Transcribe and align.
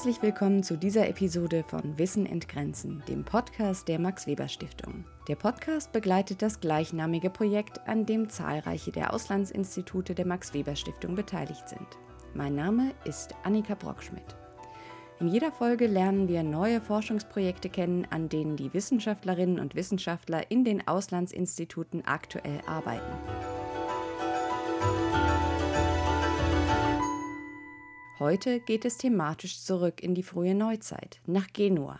Herzlich 0.00 0.22
willkommen 0.22 0.62
zu 0.62 0.78
dieser 0.78 1.06
Episode 1.10 1.62
von 1.62 1.98
Wissen 1.98 2.24
entgrenzen, 2.24 3.02
dem 3.06 3.22
Podcast 3.22 3.86
der 3.86 3.98
Max 3.98 4.26
Weber 4.26 4.48
Stiftung. 4.48 5.04
Der 5.28 5.36
Podcast 5.36 5.92
begleitet 5.92 6.40
das 6.40 6.58
gleichnamige 6.58 7.28
Projekt, 7.28 7.86
an 7.86 8.06
dem 8.06 8.30
zahlreiche 8.30 8.92
der 8.92 9.12
Auslandsinstitute 9.12 10.14
der 10.14 10.24
Max 10.24 10.54
Weber 10.54 10.74
Stiftung 10.74 11.16
beteiligt 11.16 11.68
sind. 11.68 11.86
Mein 12.32 12.54
Name 12.54 12.94
ist 13.04 13.34
Annika 13.42 13.74
Brockschmidt. 13.74 14.36
In 15.20 15.28
jeder 15.28 15.52
Folge 15.52 15.86
lernen 15.86 16.28
wir 16.28 16.44
neue 16.44 16.80
Forschungsprojekte 16.80 17.68
kennen, 17.68 18.06
an 18.08 18.30
denen 18.30 18.56
die 18.56 18.72
Wissenschaftlerinnen 18.72 19.60
und 19.60 19.74
Wissenschaftler 19.74 20.50
in 20.50 20.64
den 20.64 20.88
Auslandsinstituten 20.88 22.06
aktuell 22.06 22.62
arbeiten. 22.66 23.12
Heute 28.20 28.60
geht 28.60 28.84
es 28.84 28.98
thematisch 28.98 29.62
zurück 29.62 30.02
in 30.02 30.14
die 30.14 30.22
frühe 30.22 30.54
Neuzeit, 30.54 31.22
nach 31.26 31.46
Genua. 31.54 31.98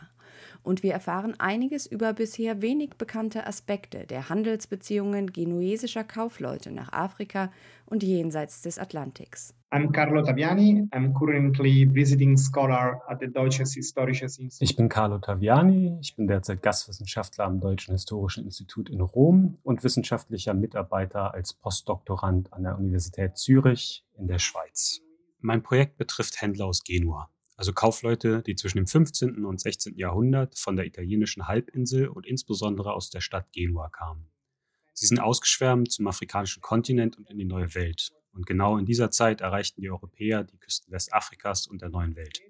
Und 0.63 0.83
wir 0.83 0.93
erfahren 0.93 1.35
einiges 1.41 1.87
über 1.87 2.13
bisher 2.13 2.61
wenig 2.61 2.97
bekannte 2.99 3.47
Aspekte 3.47 4.05
der 4.05 4.29
Handelsbeziehungen 4.29 5.33
genuesischer 5.33 6.05
Kaufleute 6.05 6.73
nach 6.73 6.93
Afrika 6.93 7.51
und 7.87 8.03
jenseits 8.03 8.61
des 8.61 8.79
Atlantiks. 8.79 9.55
I'm 9.73 9.93
Carlo 9.93 10.23
Taviani. 10.23 10.87
I'm 10.93 11.15
currently 11.19 11.89
visiting 11.91 12.37
scholar 12.37 13.01
at 13.09 13.21
the 13.21 13.29
Deutsches 13.29 13.73
Historisches 13.73 14.39
Institut. 14.39 14.69
Ich 14.69 14.77
bin 14.77 14.91
Carlo 14.91 15.21
Taviani. 15.21 15.97
Ich 16.03 16.17
bin 16.17 16.27
derzeit 16.27 16.61
Gastwissenschaftler 16.61 17.47
am 17.47 17.61
Deutschen 17.61 17.93
Historischen 17.93 18.45
Institut 18.45 18.91
in 18.91 19.01
Rom 19.01 19.57
und 19.63 19.83
wissenschaftlicher 19.83 20.53
Mitarbeiter 20.53 21.33
als 21.33 21.55
Postdoktorand 21.55 22.53
an 22.53 22.65
der 22.65 22.77
Universität 22.77 23.39
Zürich 23.39 24.05
in 24.19 24.27
der 24.27 24.39
Schweiz. 24.39 25.01
Mein 25.43 25.63
Projekt 25.63 25.97
betrifft 25.97 26.41
Händler 26.43 26.67
aus 26.67 26.85
Genua, 26.85 27.31
also 27.57 27.73
Kaufleute, 27.73 28.43
die 28.43 28.57
zwischen 28.57 28.77
dem 28.77 28.87
15. 28.87 29.45
und 29.47 29.59
16. 29.59 29.97
Jahrhundert 29.97 30.59
von 30.59 30.77
der 30.77 30.85
italienischen 30.85 31.49
Halbinsel 31.49 32.09
und 32.09 32.27
insbesondere 32.27 32.93
aus 32.93 33.09
der 33.09 33.23
Stadt 33.23 33.51
Genua 33.53 33.89
kamen. 33.89 34.31
Sie 34.93 35.07
sind 35.07 35.19
ausgeschwärmt 35.19 35.91
zum 35.91 36.07
afrikanischen 36.09 36.61
Kontinent 36.61 37.17
und 37.17 37.31
in 37.31 37.39
die 37.39 37.47
neue 37.47 37.75
Welt. 37.75 38.13
Und 38.33 38.47
genau 38.47 38.77
in 38.77 38.85
dieser 38.85 39.11
Zeit 39.11 39.41
erreichten 39.41 39.81
die 39.81 39.91
Europäer 39.91 40.45
die 40.45 40.59
Küsten 40.59 40.93
Westafrikas 40.93 41.67
und 41.67 41.81
der 41.81 41.89
neuen 41.89 42.17
Welt. 42.17 42.43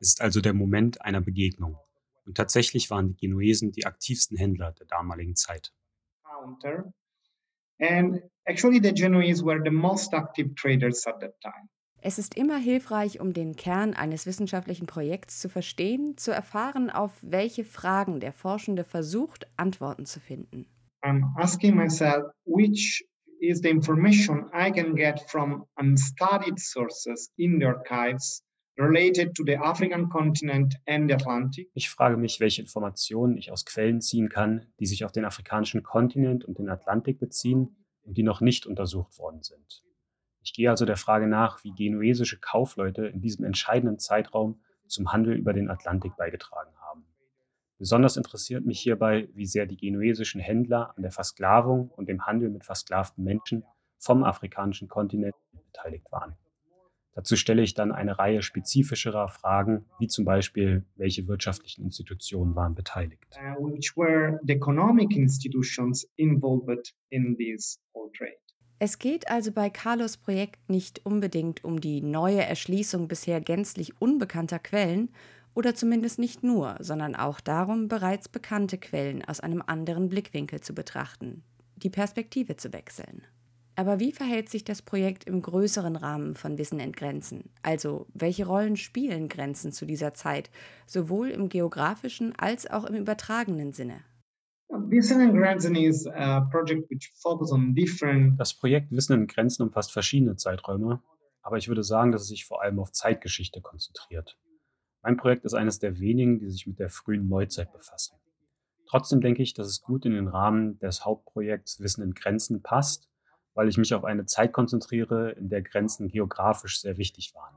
Es 0.00 0.08
ist 0.08 0.22
also 0.22 0.40
der 0.40 0.54
Moment 0.54 1.02
einer 1.02 1.20
Begegnung. 1.20 1.76
Und 2.24 2.38
tatsächlich 2.38 2.88
waren 2.88 3.08
die 3.08 3.16
Genuesen 3.16 3.72
die 3.72 3.84
aktivsten 3.84 4.38
Händler 4.38 4.72
der 4.72 4.86
damaligen 4.86 5.36
Zeit. 5.36 5.72
And 7.78 8.22
actually 8.46 8.80
the 8.82 8.92
Genoese 8.92 9.44
were 9.44 9.60
the 9.62 9.70
most 9.70 10.14
active 10.14 10.54
traders 10.54 11.06
at 11.06 11.20
that 11.20 11.38
time. 11.40 11.68
Es 12.04 12.18
ist 12.18 12.36
immer 12.36 12.56
hilfreich, 12.56 13.20
um 13.20 13.32
den 13.32 13.54
Kern 13.54 13.94
eines 13.94 14.26
wissenschaftlichen 14.26 14.86
Projekts 14.86 15.38
zu 15.38 15.48
verstehen, 15.48 16.16
zu 16.16 16.32
erfahren, 16.32 16.90
auf 16.90 17.12
welche 17.22 17.64
Fragen 17.64 18.18
der 18.18 18.32
Forschende 18.32 18.82
versucht, 18.82 19.46
Antworten 19.56 20.04
zu 20.04 20.18
finden. 20.18 20.66
I'm 21.04 21.22
asking 21.36 21.76
myself 21.76 22.24
which 22.44 23.04
is 23.40 23.60
the 23.62 23.68
information 23.68 24.50
I 24.52 24.72
can 24.72 24.96
get 24.96 25.20
from 25.28 25.64
unstudied 25.78 26.58
sources 26.58 27.30
in 27.36 27.60
the 27.60 27.66
archives 27.66 28.42
related 28.76 29.36
to 29.36 29.44
the 29.46 29.56
African 29.56 30.08
continent 30.08 30.74
and 30.86 31.08
the 31.08 31.14
Atlantic. 31.14 31.70
Ich 31.72 31.88
frage 31.88 32.16
mich, 32.16 32.40
welche 32.40 32.62
Informationen 32.62 33.36
ich 33.36 33.52
aus 33.52 33.64
Quellen 33.64 34.00
ziehen 34.00 34.28
kann, 34.28 34.66
die 34.80 34.86
sich 34.86 35.04
auf 35.04 35.12
den 35.12 35.24
afrikanischen 35.24 35.84
Kontinent 35.84 36.44
und 36.44 36.58
den 36.58 36.68
Atlantik 36.68 37.20
beziehen 37.20 37.76
und 38.02 38.18
die 38.18 38.24
noch 38.24 38.40
nicht 38.40 38.66
untersucht 38.66 39.18
worden 39.18 39.44
sind. 39.44 39.84
Ich 40.42 40.52
gehe 40.52 40.70
also 40.70 40.84
der 40.84 40.96
Frage 40.96 41.26
nach, 41.26 41.62
wie 41.64 41.72
genuesische 41.72 42.38
Kaufleute 42.38 43.06
in 43.06 43.20
diesem 43.20 43.44
entscheidenden 43.44 43.98
Zeitraum 43.98 44.60
zum 44.86 45.12
Handel 45.12 45.34
über 45.34 45.52
den 45.52 45.70
Atlantik 45.70 46.16
beigetragen 46.16 46.72
haben. 46.80 47.04
Besonders 47.78 48.16
interessiert 48.16 48.64
mich 48.64 48.80
hierbei, 48.80 49.28
wie 49.34 49.46
sehr 49.46 49.66
die 49.66 49.76
genuesischen 49.76 50.40
Händler 50.40 50.94
an 50.96 51.02
der 51.02 51.10
Versklavung 51.10 51.90
und 51.90 52.08
dem 52.08 52.26
Handel 52.26 52.50
mit 52.50 52.64
versklavten 52.64 53.24
Menschen 53.24 53.64
vom 53.98 54.24
afrikanischen 54.24 54.88
Kontinent 54.88 55.34
beteiligt 55.52 56.10
waren. 56.10 56.36
Dazu 57.14 57.36
stelle 57.36 57.62
ich 57.62 57.74
dann 57.74 57.92
eine 57.92 58.18
Reihe 58.18 58.40
spezifischerer 58.40 59.28
Fragen, 59.28 59.84
wie 59.98 60.06
zum 60.06 60.24
Beispiel, 60.24 60.86
welche 60.96 61.28
wirtschaftlichen 61.28 61.82
Institutionen 61.84 62.54
waren 62.56 62.74
beteiligt. 62.74 63.36
Uh, 63.36 63.62
which 63.66 63.94
were 63.96 64.40
the 64.46 64.54
economic 64.54 65.14
institutions 65.14 66.08
involved 66.16 66.94
in 67.10 67.36
this 67.36 67.78
whole 67.94 68.10
trade. 68.12 68.41
Es 68.84 68.98
geht 68.98 69.30
also 69.30 69.52
bei 69.52 69.70
Carlos 69.70 70.16
Projekt 70.16 70.68
nicht 70.68 71.06
unbedingt 71.06 71.64
um 71.64 71.80
die 71.80 72.00
neue 72.00 72.42
Erschließung 72.42 73.06
bisher 73.06 73.40
gänzlich 73.40 74.02
unbekannter 74.02 74.58
Quellen 74.58 75.10
oder 75.54 75.76
zumindest 75.76 76.18
nicht 76.18 76.42
nur, 76.42 76.74
sondern 76.80 77.14
auch 77.14 77.38
darum, 77.38 77.86
bereits 77.86 78.28
bekannte 78.28 78.78
Quellen 78.78 79.24
aus 79.24 79.38
einem 79.38 79.62
anderen 79.64 80.08
Blickwinkel 80.08 80.62
zu 80.62 80.74
betrachten, 80.74 81.44
die 81.76 81.90
Perspektive 81.90 82.56
zu 82.56 82.72
wechseln. 82.72 83.22
Aber 83.76 84.00
wie 84.00 84.10
verhält 84.10 84.48
sich 84.48 84.64
das 84.64 84.82
Projekt 84.82 85.28
im 85.28 85.42
größeren 85.42 85.94
Rahmen 85.94 86.34
von 86.34 86.58
Wissen 86.58 86.80
entgrenzen? 86.80 87.50
Also, 87.62 88.08
welche 88.14 88.46
Rollen 88.46 88.76
spielen 88.76 89.28
Grenzen 89.28 89.70
zu 89.70 89.86
dieser 89.86 90.12
Zeit, 90.12 90.50
sowohl 90.86 91.30
im 91.30 91.48
geografischen 91.48 92.36
als 92.36 92.68
auch 92.68 92.82
im 92.86 92.96
übertragenen 92.96 93.72
Sinne? 93.72 94.00
Das 98.38 98.54
Projekt 98.54 98.90
Wissen 98.90 99.12
in 99.12 99.26
Grenzen 99.26 99.64
umfasst 99.64 99.92
verschiedene 99.92 100.36
Zeiträume, 100.36 101.02
aber 101.42 101.58
ich 101.58 101.68
würde 101.68 101.82
sagen, 101.82 102.10
dass 102.10 102.22
es 102.22 102.28
sich 102.28 102.46
vor 102.46 102.62
allem 102.62 102.78
auf 102.78 102.90
Zeitgeschichte 102.90 103.60
konzentriert. 103.60 104.38
Mein 105.02 105.18
Projekt 105.18 105.44
ist 105.44 105.52
eines 105.52 105.78
der 105.78 105.98
wenigen, 105.98 106.38
die 106.38 106.48
sich 106.48 106.66
mit 106.66 106.78
der 106.78 106.88
frühen 106.88 107.28
Neuzeit 107.28 107.70
befassen. 107.70 108.16
Trotzdem 108.88 109.20
denke 109.20 109.42
ich, 109.42 109.52
dass 109.52 109.66
es 109.66 109.82
gut 109.82 110.06
in 110.06 110.12
den 110.12 110.28
Rahmen 110.28 110.78
des 110.78 111.04
Hauptprojekts 111.04 111.80
Wissen 111.80 112.02
in 112.02 112.14
Grenzen 112.14 112.62
passt, 112.62 113.10
weil 113.52 113.68
ich 113.68 113.76
mich 113.76 113.92
auf 113.92 114.04
eine 114.04 114.24
Zeit 114.24 114.54
konzentriere, 114.54 115.32
in 115.32 115.50
der 115.50 115.60
Grenzen 115.60 116.08
geografisch 116.08 116.80
sehr 116.80 116.96
wichtig 116.96 117.34
waren. 117.34 117.56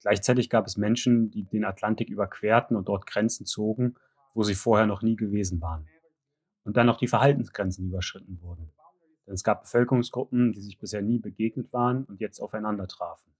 Gleichzeitig 0.00 0.48
gab 0.48 0.66
es 0.66 0.78
Menschen, 0.78 1.30
die 1.30 1.44
den 1.44 1.66
Atlantik 1.66 2.08
überquerten 2.08 2.74
und 2.74 2.88
dort 2.88 3.06
Grenzen 3.06 3.44
zogen, 3.44 3.96
wo 4.32 4.44
sie 4.44 4.54
vorher 4.54 4.86
noch 4.86 5.02
nie 5.02 5.16
gewesen 5.16 5.60
waren 5.60 5.86
und 6.64 6.76
dann 6.76 6.86
noch 6.86 6.96
die 6.96 7.08
Verhaltensgrenzen 7.08 7.86
überschritten 7.86 8.40
wurden. 8.40 8.70
Denn 9.26 9.34
es 9.34 9.44
gab 9.44 9.62
Bevölkerungsgruppen, 9.62 10.52
die 10.52 10.60
sich 10.60 10.78
bisher 10.78 11.02
nie 11.02 11.18
begegnet 11.18 11.72
waren 11.72 12.04
und 12.04 12.20
jetzt 12.20 12.40
aufeinander 12.40 12.88
trafen. 12.88 13.32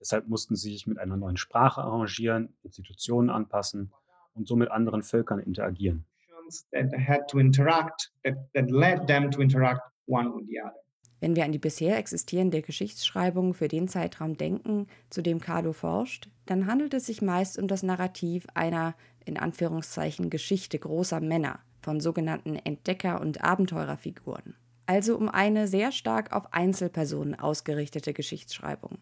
Deshalb 0.00 0.28
mussten 0.28 0.56
sie 0.56 0.72
sich 0.72 0.86
mit 0.86 0.98
einer 0.98 1.16
neuen 1.16 1.36
Sprache 1.36 1.80
arrangieren, 1.80 2.56
Institutionen 2.62 3.30
anpassen 3.30 3.92
und 4.34 4.48
so 4.48 4.56
mit 4.56 4.70
anderen 4.70 5.02
Völkern 5.02 5.38
interagieren. 5.38 6.04
Wenn 11.20 11.36
wir 11.36 11.44
an 11.44 11.52
die 11.52 11.60
bisher 11.60 11.98
existierende 11.98 12.62
Geschichtsschreibung 12.62 13.54
für 13.54 13.68
den 13.68 13.86
Zeitraum 13.86 14.36
denken, 14.36 14.88
zu 15.08 15.22
dem 15.22 15.38
Carlo 15.38 15.72
forscht, 15.72 16.28
dann 16.46 16.66
handelt 16.66 16.94
es 16.94 17.06
sich 17.06 17.22
meist 17.22 17.60
um 17.60 17.68
das 17.68 17.84
Narrativ 17.84 18.46
einer, 18.54 18.96
in 19.24 19.38
Anführungszeichen, 19.38 20.30
Geschichte 20.30 20.80
großer 20.80 21.20
Männer, 21.20 21.60
von 21.82 22.00
sogenannten 22.00 22.56
Entdecker- 22.56 23.20
und 23.20 23.44
Abenteurerfiguren. 23.44 24.54
Also 24.86 25.16
um 25.16 25.28
eine 25.28 25.68
sehr 25.68 25.92
stark 25.92 26.32
auf 26.32 26.52
Einzelpersonen 26.52 27.38
ausgerichtete 27.38 28.12
Geschichtsschreibung. 28.12 28.98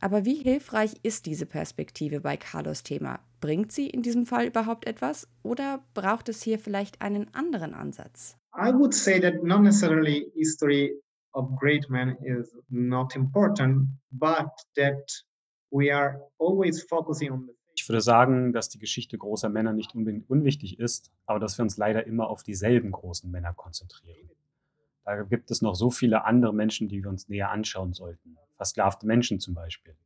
Aber 0.00 0.24
wie 0.24 0.34
hilfreich 0.34 0.96
ist 1.04 1.26
diese 1.26 1.46
Perspektive 1.46 2.20
bei 2.20 2.36
Carlos 2.36 2.82
Thema? 2.82 3.20
Bringt 3.40 3.70
sie 3.70 3.88
in 3.88 4.02
diesem 4.02 4.26
Fall 4.26 4.46
überhaupt 4.46 4.86
etwas 4.86 5.28
oder 5.44 5.84
braucht 5.94 6.28
es 6.28 6.42
hier 6.42 6.58
vielleicht 6.58 7.00
einen 7.00 7.32
anderen 7.34 7.72
Ansatz? 7.72 8.36
I 8.54 8.72
would 8.72 8.92
say 8.92 9.20
that 9.20 9.44
not 9.44 9.62
necessarily 9.62 10.30
history 10.34 10.92
of 11.34 11.56
great 11.56 11.88
men 11.88 12.16
is 12.22 12.52
not 12.68 13.14
important, 13.14 13.88
but 14.10 14.50
that 14.76 15.24
we 15.70 15.94
are 15.94 16.20
always 16.38 16.82
focusing 16.82 17.30
on 17.30 17.46
the 17.46 17.54
ich 17.74 17.88
würde 17.88 18.00
sagen, 18.00 18.52
dass 18.52 18.68
die 18.68 18.78
Geschichte 18.78 19.16
großer 19.16 19.48
Männer 19.48 19.72
nicht 19.72 19.94
unbedingt 19.94 20.28
unwichtig 20.28 20.78
ist, 20.78 21.10
aber 21.26 21.38
dass 21.38 21.58
wir 21.58 21.62
uns 21.62 21.76
leider 21.76 22.06
immer 22.06 22.28
auf 22.28 22.42
dieselben 22.42 22.92
großen 22.92 23.30
Männer 23.30 23.54
konzentrieren. 23.54 24.30
Da 25.04 25.22
gibt 25.22 25.50
es 25.50 25.62
noch 25.62 25.74
so 25.74 25.90
viele 25.90 26.24
andere 26.24 26.54
Menschen, 26.54 26.88
die 26.88 27.02
wir 27.02 27.10
uns 27.10 27.28
näher 27.28 27.50
anschauen 27.50 27.92
sollten. 27.92 28.36
Versklavte 28.56 29.06
Menschen 29.06 29.40
zum 29.40 29.54
Beispiel. 29.54 29.96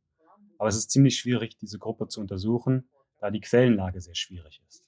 Aber 0.57 0.69
es 0.69 0.75
ist 0.75 0.89
ziemlich 0.89 1.19
schwierig, 1.19 1.57
diese 1.57 1.77
Gruppe 1.77 2.07
zu 2.07 2.19
untersuchen, 2.19 2.89
da 3.19 3.29
die 3.29 3.41
Quellenlage 3.41 4.01
sehr 4.01 4.15
schwierig 4.15 4.61
ist. 4.67 4.83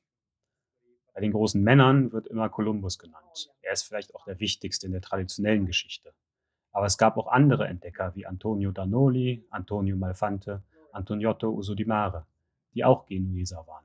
Bei 1.13 1.21
den 1.21 1.31
großen 1.31 1.61
Männern 1.61 2.11
wird 2.11 2.27
immer 2.27 2.49
Kolumbus 2.49 2.97
genannt. 2.97 3.51
Er 3.61 3.73
ist 3.73 3.83
vielleicht 3.83 4.15
auch 4.15 4.25
der 4.25 4.39
wichtigste 4.39 4.87
in 4.87 4.93
der 4.93 5.01
traditionellen 5.01 5.65
Geschichte. 5.65 6.13
Aber 6.71 6.85
es 6.85 6.97
gab 6.97 7.17
auch 7.17 7.27
andere 7.27 7.67
Entdecker 7.67 8.15
wie 8.15 8.25
Antonio 8.25 8.71
Danoli, 8.71 9.45
Antonio 9.49 9.95
Malfante, 9.95 10.63
Antoniotto 10.91 11.49
Usodimare 11.51 12.25
die 12.79 12.85
auch 12.85 13.05
Genueser 13.07 13.67
waren. 13.67 13.83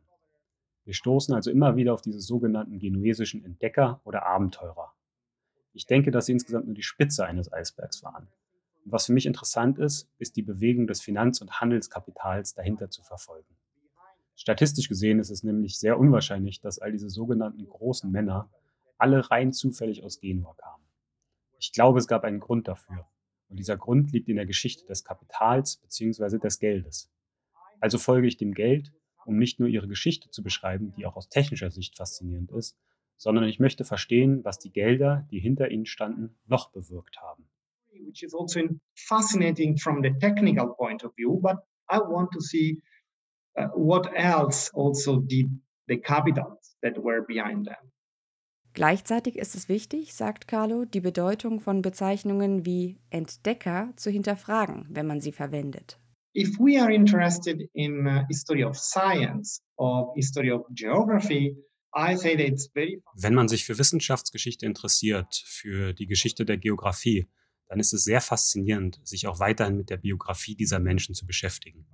Wir 0.85 0.95
stoßen 0.95 1.35
also 1.35 1.51
immer 1.51 1.75
wieder 1.75 1.95
auf 1.95 2.03
diese 2.03 2.21
sogenannten 2.21 2.79
genuesischen 2.79 3.45
Entdecker 3.45 4.01
oder 4.05 4.25
Abenteurer. 4.25 4.93
Ich 5.73 5.87
denke, 5.87 6.13
dass 6.13 6.27
sie 6.27 6.33
insgesamt 6.33 6.67
nur 6.67 6.77
die 6.77 6.85
Spitze 6.85 7.27
eines 7.27 7.53
Eisbergs 7.53 8.05
waren. 8.05 8.29
Und 8.85 8.93
was 8.93 9.07
für 9.07 9.13
mich 9.13 9.27
interessant 9.27 9.81
ist, 9.81 10.09
ist 10.19 10.37
die 10.37 10.43
Bewegung 10.43 10.87
des 10.87 11.01
Finanz- 11.01 11.41
und 11.41 11.61
Handelskapitals 11.61 12.55
dahinter 12.55 12.89
zu 12.89 13.03
verfolgen. 13.03 13.57
Statistisch 14.37 14.89
gesehen 14.89 15.19
ist 15.19 15.31
es 15.31 15.43
nämlich 15.43 15.81
sehr 15.81 15.99
unwahrscheinlich, 15.99 16.61
dass 16.61 16.79
all 16.79 16.93
diese 16.93 17.11
sogenannten 17.11 17.67
großen 17.67 18.09
Männer 18.13 18.49
alle 18.97 19.29
rein 19.29 19.53
zufällig 19.53 20.05
aus 20.05 20.21
Genua 20.21 20.55
kamen. 20.55 20.85
Ich 21.59 21.73
glaube, 21.73 21.99
es 21.99 22.07
gab 22.07 22.23
einen 22.23 22.39
Grund 22.39 22.69
dafür. 22.69 23.09
Und 23.49 23.57
dieser 23.57 23.77
Grund 23.77 24.13
liegt 24.13 24.29
in 24.29 24.37
der 24.37 24.47
Geschichte 24.47 24.87
des 24.87 25.03
Kapitals 25.03 25.79
bzw. 25.79 26.39
des 26.39 26.61
Geldes. 26.61 27.11
Also 27.85 27.99
folge 27.99 28.27
ich 28.27 28.39
dem 28.39 28.55
Geld, 28.55 28.95
um 29.27 29.37
nicht 29.37 29.61
nur 29.61 29.69
ihre 29.69 29.89
Geschichte 29.89 30.31
zu 30.31 30.43
beschreiben, 30.43 30.95
die 30.97 31.05
auch 31.05 31.17
aus 31.17 31.29
technischer 31.29 31.71
Sicht 31.71 31.99
faszinierend 31.99 32.51
ist, 32.51 32.79
sondern 33.19 33.45
ich 33.45 33.61
möchte 33.61 33.85
verstehen, 33.85 34.43
was 34.43 34.59
die 34.59 34.73
Gelder, 34.73 35.29
die 35.31 35.39
hinter 35.39 35.71
ihnen 35.71 35.85
standen, 35.85 36.35
noch 36.47 36.73
bewirkt 36.73 37.21
haben. 37.21 37.47
Which 37.93 38.23
is 38.23 38.35
also 38.35 38.59
fascinating 38.95 39.77
from 39.77 40.03
the 40.03 40.13
technical 40.19 40.75
point 40.75 41.05
of 41.05 41.13
view, 41.15 41.39
but 41.39 41.59
I 41.93 41.99
want 41.99 42.31
to 42.33 42.41
see 42.41 42.81
uh, 43.59 43.69
what 43.75 44.09
else 44.15 44.73
also 44.75 45.21
did 45.21 45.49
the 45.87 45.99
capitals 45.99 46.79
that 46.81 46.97
were 46.97 47.21
behind 47.21 47.67
them. 47.67 47.93
Gleichzeitig 48.73 49.37
ist 49.37 49.55
es 49.55 49.69
wichtig, 49.69 50.15
sagt 50.15 50.49
Carlo, 50.49 50.87
die 50.87 51.03
Bedeutung 51.03 51.61
von 51.61 51.83
Bezeichnungen 51.83 52.65
wie 52.65 52.99
Entdecker 53.11 53.93
zu 53.97 54.11
hinterfragen, 54.11 54.87
wenn 54.89 55.07
man 55.07 55.21
sie 55.21 55.33
verwendet. 55.33 55.99
If 56.37 56.59
we 56.59 56.81
are 56.81 56.93
interested 56.93 57.69
in 57.75 58.07
uh, 58.07 58.27
history 58.29 58.65
of 58.65 58.77
science, 58.77 59.63
of 59.79 60.15
history 60.17 60.51
of 60.51 60.63
geography, 60.75 61.57
wenn 63.17 63.35
man 63.35 63.49
sich 63.49 63.65
für 63.65 63.79
Wissenschaftsgeschichte 63.79 64.67
interessiert, 64.67 65.45
für 65.47 65.93
die 65.93 66.07
Geschichte 66.07 66.45
der 66.45 66.57
Geografie, 66.57 67.29
dann 67.69 67.79
ist 67.79 67.93
es 67.93 68.03
sehr 68.03 68.21
faszinierend, 68.21 68.99
sich 69.05 69.29
auch 69.29 69.39
weiterhin 69.39 69.77
mit 69.77 69.91
der 69.91 69.99
Biografie 69.99 70.57
dieser 70.57 70.81
Menschen 70.81 71.15
zu 71.15 71.25
beschäftigen. 71.25 71.87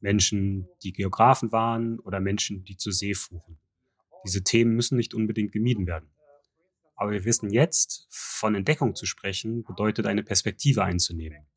Menschen, 0.00 0.68
die 0.84 0.92
Geografen 0.92 1.50
waren 1.50 1.98
oder 1.98 2.20
Menschen, 2.20 2.64
die 2.64 2.76
zur 2.76 2.92
See 2.92 3.14
fuhren. 3.14 3.58
Diese 4.24 4.44
Themen 4.44 4.76
müssen 4.76 4.96
nicht 4.96 5.12
unbedingt 5.12 5.50
gemieden 5.50 5.88
werden. 5.88 6.08
Aber 6.94 7.10
wir 7.10 7.24
wissen 7.24 7.50
jetzt, 7.50 8.06
von 8.10 8.54
Entdeckung 8.54 8.94
zu 8.94 9.06
sprechen, 9.06 9.64
bedeutet 9.64 10.06
eine 10.06 10.22
Perspektive 10.22 10.84
einzunehmen. 10.84 11.47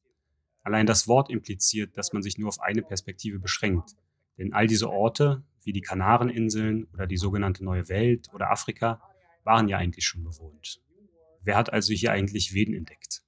Allein 0.64 0.86
das 0.86 1.08
Wort 1.08 1.30
impliziert, 1.30 1.98
dass 1.98 2.14
man 2.14 2.22
sich 2.22 2.38
nur 2.38 2.50
auf 2.50 2.60
eine 2.60 2.84
Perspektive 2.84 3.40
beschränkt. 3.40 3.96
Denn 4.38 4.54
all 4.54 4.68
diese 4.68 4.90
Orte, 4.90 5.44
wie 5.64 5.74
die 5.74 5.82
Kanareninseln 5.82 6.86
oder 6.94 7.08
die 7.08 7.18
sogenannte 7.18 7.64
Neue 7.64 7.90
Welt 7.90 8.28
oder 8.34 8.52
Afrika, 8.52 9.02
waren 9.44 9.68
ja 9.68 9.78
eigentlich 9.78 10.06
schon 10.06 10.24
bewohnt. 10.24 10.82
Wer 11.42 11.58
hat 11.58 11.74
also 11.74 11.94
hier 11.94 12.12
eigentlich 12.12 12.54
wen 12.54 12.74
entdeckt? 12.74 13.24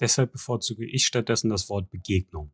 Deshalb 0.00 0.32
bevorzuge 0.32 0.86
ich 0.86 1.04
stattdessen 1.04 1.50
das 1.50 1.68
Wort 1.68 1.90
Begegnung. 1.90 2.52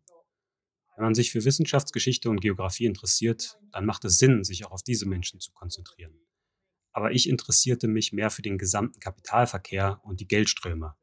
Wenn 0.96 1.04
man 1.04 1.14
sich 1.14 1.30
für 1.30 1.44
Wissenschaftsgeschichte 1.44 2.28
und 2.28 2.40
Geografie 2.40 2.86
interessiert, 2.86 3.58
dann 3.70 3.86
macht 3.86 4.04
es 4.04 4.18
Sinn, 4.18 4.42
sich 4.42 4.64
auch 4.64 4.72
auf 4.72 4.82
diese 4.82 5.06
Menschen 5.06 5.38
zu 5.38 5.52
konzentrieren. 5.52 6.14
Aber 6.92 7.12
ich 7.12 7.28
interessierte 7.28 7.86
mich 7.86 8.12
mehr 8.12 8.30
für 8.30 8.42
den 8.42 8.58
gesamten 8.58 8.98
Kapitalverkehr 8.98 10.00
und 10.02 10.18
die 10.20 10.26
Geldströme 10.26 10.96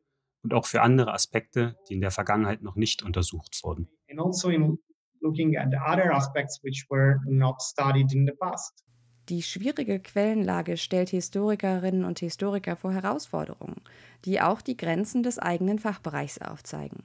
und 0.43 0.53
auch 0.53 0.65
für 0.65 0.81
andere 0.81 1.13
Aspekte, 1.13 1.75
die 1.89 1.95
in 1.95 2.01
der 2.01 2.11
Vergangenheit 2.11 2.61
noch 2.61 2.75
nicht 2.75 3.01
untersucht 3.01 3.59
wurden. 3.63 3.87
And 4.09 4.19
also 4.19 4.49
in 4.49 4.77
looking 5.21 5.57
at 5.57 5.73
other 5.73 6.13
aspects 6.13 6.61
which 6.63 6.85
were 6.89 7.19
not 7.25 7.61
studied 7.61 8.13
in 8.13 8.25
the 8.25 8.33
past. 8.33 8.83
Die 9.29 9.41
schwierige 9.41 10.01
Quellenlage 10.01 10.75
stellt 10.75 11.09
Historikerinnen 11.09 12.03
und 12.03 12.19
Historiker 12.19 12.75
vor 12.75 12.91
Herausforderungen, 12.91 13.81
die 14.25 14.41
auch 14.41 14.61
die 14.61 14.75
Grenzen 14.75 15.23
des 15.23 15.39
eigenen 15.39 15.79
Fachbereichs 15.79 16.41
aufzeigen. 16.41 17.03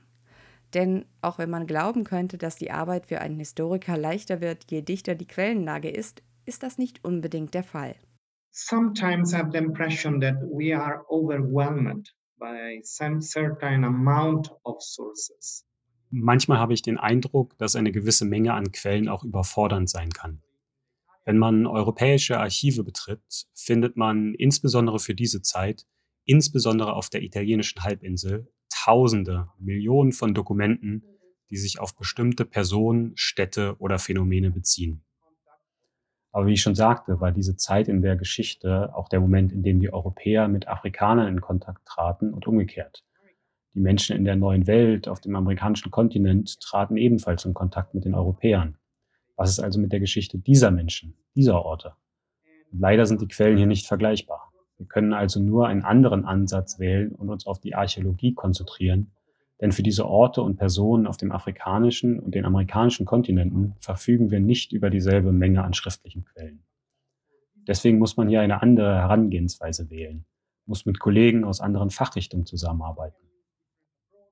Denn 0.75 1.06
auch 1.23 1.38
wenn 1.38 1.49
man 1.49 1.69
glauben 1.69 2.02
könnte, 2.02 2.37
dass 2.37 2.56
die 2.56 2.73
Arbeit 2.73 3.06
für 3.06 3.20
einen 3.20 3.38
Historiker 3.38 3.96
leichter 3.96 4.40
wird, 4.40 4.70
je 4.70 4.82
dichter 4.82 5.14
die 5.14 5.29
Quellenlage 5.29 5.88
ist, 5.88 6.23
ist 6.44 6.64
das 6.64 6.76
nicht 6.76 7.05
unbedingt 7.05 7.55
der 7.55 7.62
Fall. 7.62 7.94
Sometimes 8.50 9.32
I 9.32 9.37
have 9.37 9.50
the 9.52 9.58
impression 9.58 10.20
that 10.20 10.35
we 10.43 10.76
are 10.76 11.05
overwhelmed 11.08 12.12
by 12.38 12.81
some 12.82 13.20
certain 13.20 13.85
amount 13.85 14.50
of 14.64 14.82
sources. 14.82 15.64
Manchmal 16.11 16.58
habe 16.58 16.73
ich 16.73 16.82
den 16.82 16.96
Eindruck, 16.96 17.58
dass 17.58 17.76
eine 17.76 17.93
gewisse 17.93 18.25
Menge 18.25 18.55
an 18.55 18.73
Quellen 18.73 19.08
auch 19.08 19.25
überfordernd 19.25 19.90
sein 19.90 20.11
kann. 20.11 20.43
Wenn 21.25 21.37
man 21.37 21.67
europäische 21.67 22.38
Archive 22.38 22.82
betritt, 22.85 23.46
findet 23.55 23.96
man 23.99 24.35
insbesondere 24.35 24.99
für 24.99 25.14
diese 25.14 25.43
Zeit, 25.43 25.87
insbesondere 26.25 26.94
auf 26.94 27.11
der 27.11 27.23
italienischen 27.23 27.82
Halbinsel, 27.82 28.50
Tausende, 28.70 29.49
Millionen 29.58 30.12
von 30.12 30.32
Dokumenten, 30.32 31.05
die 31.50 31.56
sich 31.56 31.81
auf 31.81 31.96
bestimmte 31.96 32.44
Personen, 32.46 33.12
Städte 33.17 33.76
oder 33.79 33.99
Phänomene 33.99 34.50
beziehen. 34.50 35.02
Aber 36.32 36.46
wie 36.46 36.52
ich 36.52 36.60
schon 36.60 36.75
sagte, 36.75 37.20
war 37.20 37.32
diese 37.32 37.56
Zeit 37.56 37.88
in 37.88 38.02
der 38.02 38.16
Geschichte 38.16 38.94
auch 38.94 39.08
der 39.08 39.20
Moment, 39.20 39.52
in 39.52 39.62
dem 39.62 39.80
die 39.80 39.92
Europäer 39.92 40.48
mit 40.48 40.69
Afrikanern 40.69 41.28
in 41.28 41.40
Kontakt 41.40 41.86
traten 41.86 42.32
und 42.32 42.46
umgekehrt. 42.46 43.04
Die 43.75 43.80
Menschen 43.80 44.16
in 44.16 44.25
der 44.25 44.36
neuen 44.36 44.66
Welt 44.66 45.08
auf 45.08 45.20
dem 45.20 45.36
amerikanischen 45.36 45.90
Kontinent 45.90 46.60
traten 46.60 46.96
ebenfalls 46.96 47.44
in 47.44 47.54
Kontakt 47.54 47.94
mit 47.94 48.04
den 48.04 48.14
Europäern. 48.14 48.76
Was 49.36 49.50
ist 49.50 49.60
also 49.60 49.80
mit 49.80 49.92
der 49.92 50.00
Geschichte 50.00 50.38
dieser 50.38 50.70
Menschen, 50.70 51.14
dieser 51.34 51.64
Orte? 51.64 51.94
Und 52.72 52.80
leider 52.80 53.06
sind 53.06 53.20
die 53.20 53.28
Quellen 53.28 53.56
hier 53.56 53.66
nicht 53.66 53.86
vergleichbar. 53.86 54.52
Wir 54.78 54.86
können 54.86 55.12
also 55.12 55.40
nur 55.40 55.66
einen 55.66 55.82
anderen 55.82 56.25
Ansatz 56.25 56.78
wählen 56.78 57.12
und 57.14 57.30
uns 57.30 57.46
auf 57.46 57.60
die 57.60 57.75
Archäologie 57.75 58.34
konzentrieren, 58.34 59.12
denn 59.60 59.72
für 59.72 59.82
diese 59.82 60.06
Orte 60.06 60.43
und 60.43 60.56
Personen 60.56 61.06
auf 61.06 61.16
dem 61.16 61.32
afrikanischen 61.32 62.20
und 62.20 62.34
den 62.34 62.44
amerikanischen 62.44 63.06
Kontinenten 63.06 63.75
verfügen 63.81 64.31
wir 64.31 64.40
nicht 64.40 64.72
über 64.72 64.88
dieselbe 64.90 65.32
Menge 65.32 65.64
an 65.64 65.75
schriftlichen 65.75 66.25
Quellen. 66.25 66.62
Deswegen 67.66 67.99
muss 67.99 68.16
man 68.16 68.28
hier 68.28 68.40
eine 68.40 68.62
andere 68.62 68.94
Herangehensweise 68.94 69.90
wählen, 69.90 70.25
muss 70.64 70.87
mit 70.87 71.00
Kollegen 71.00 71.44
aus 71.44 71.60
anderen 71.60 71.90
Fachrichtungen 71.90 72.46
zusammenarbeiten. 72.46 73.16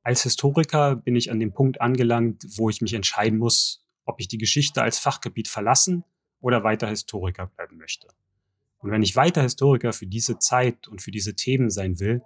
Als 0.03 0.23
Historiker 0.23 0.95
bin 0.95 1.17
ich 1.17 1.33
an 1.33 1.41
dem 1.41 1.53
Punkt 1.53 1.81
angelangt, 1.81 2.47
wo 2.57 2.71
ich 2.71 2.81
mich 2.81 2.95
entscheiden 2.95 3.39
muss, 3.39 3.85
ob 4.05 4.21
ich 4.21 4.29
die 4.29 4.39
Geschichte 4.39 4.81
als 4.81 5.01
Fachgebiet 5.01 5.49
verlassen 5.49 6.05
oder 6.41 6.63
weiter 6.63 6.89
Historiker 6.89 7.47
bleiben 7.49 7.77
möchte. 7.77 8.07
Und 8.79 8.93
wenn 8.93 9.03
ich 9.03 9.17
weiter 9.17 9.43
Historiker 9.43 9.93
für 9.93 10.07
diese 10.07 10.39
Zeit 10.39 10.87
und 10.87 11.03
für 11.03 11.11
diese 11.11 11.35
Themen 11.35 11.71
sein 11.71 11.99
will, 11.99 12.23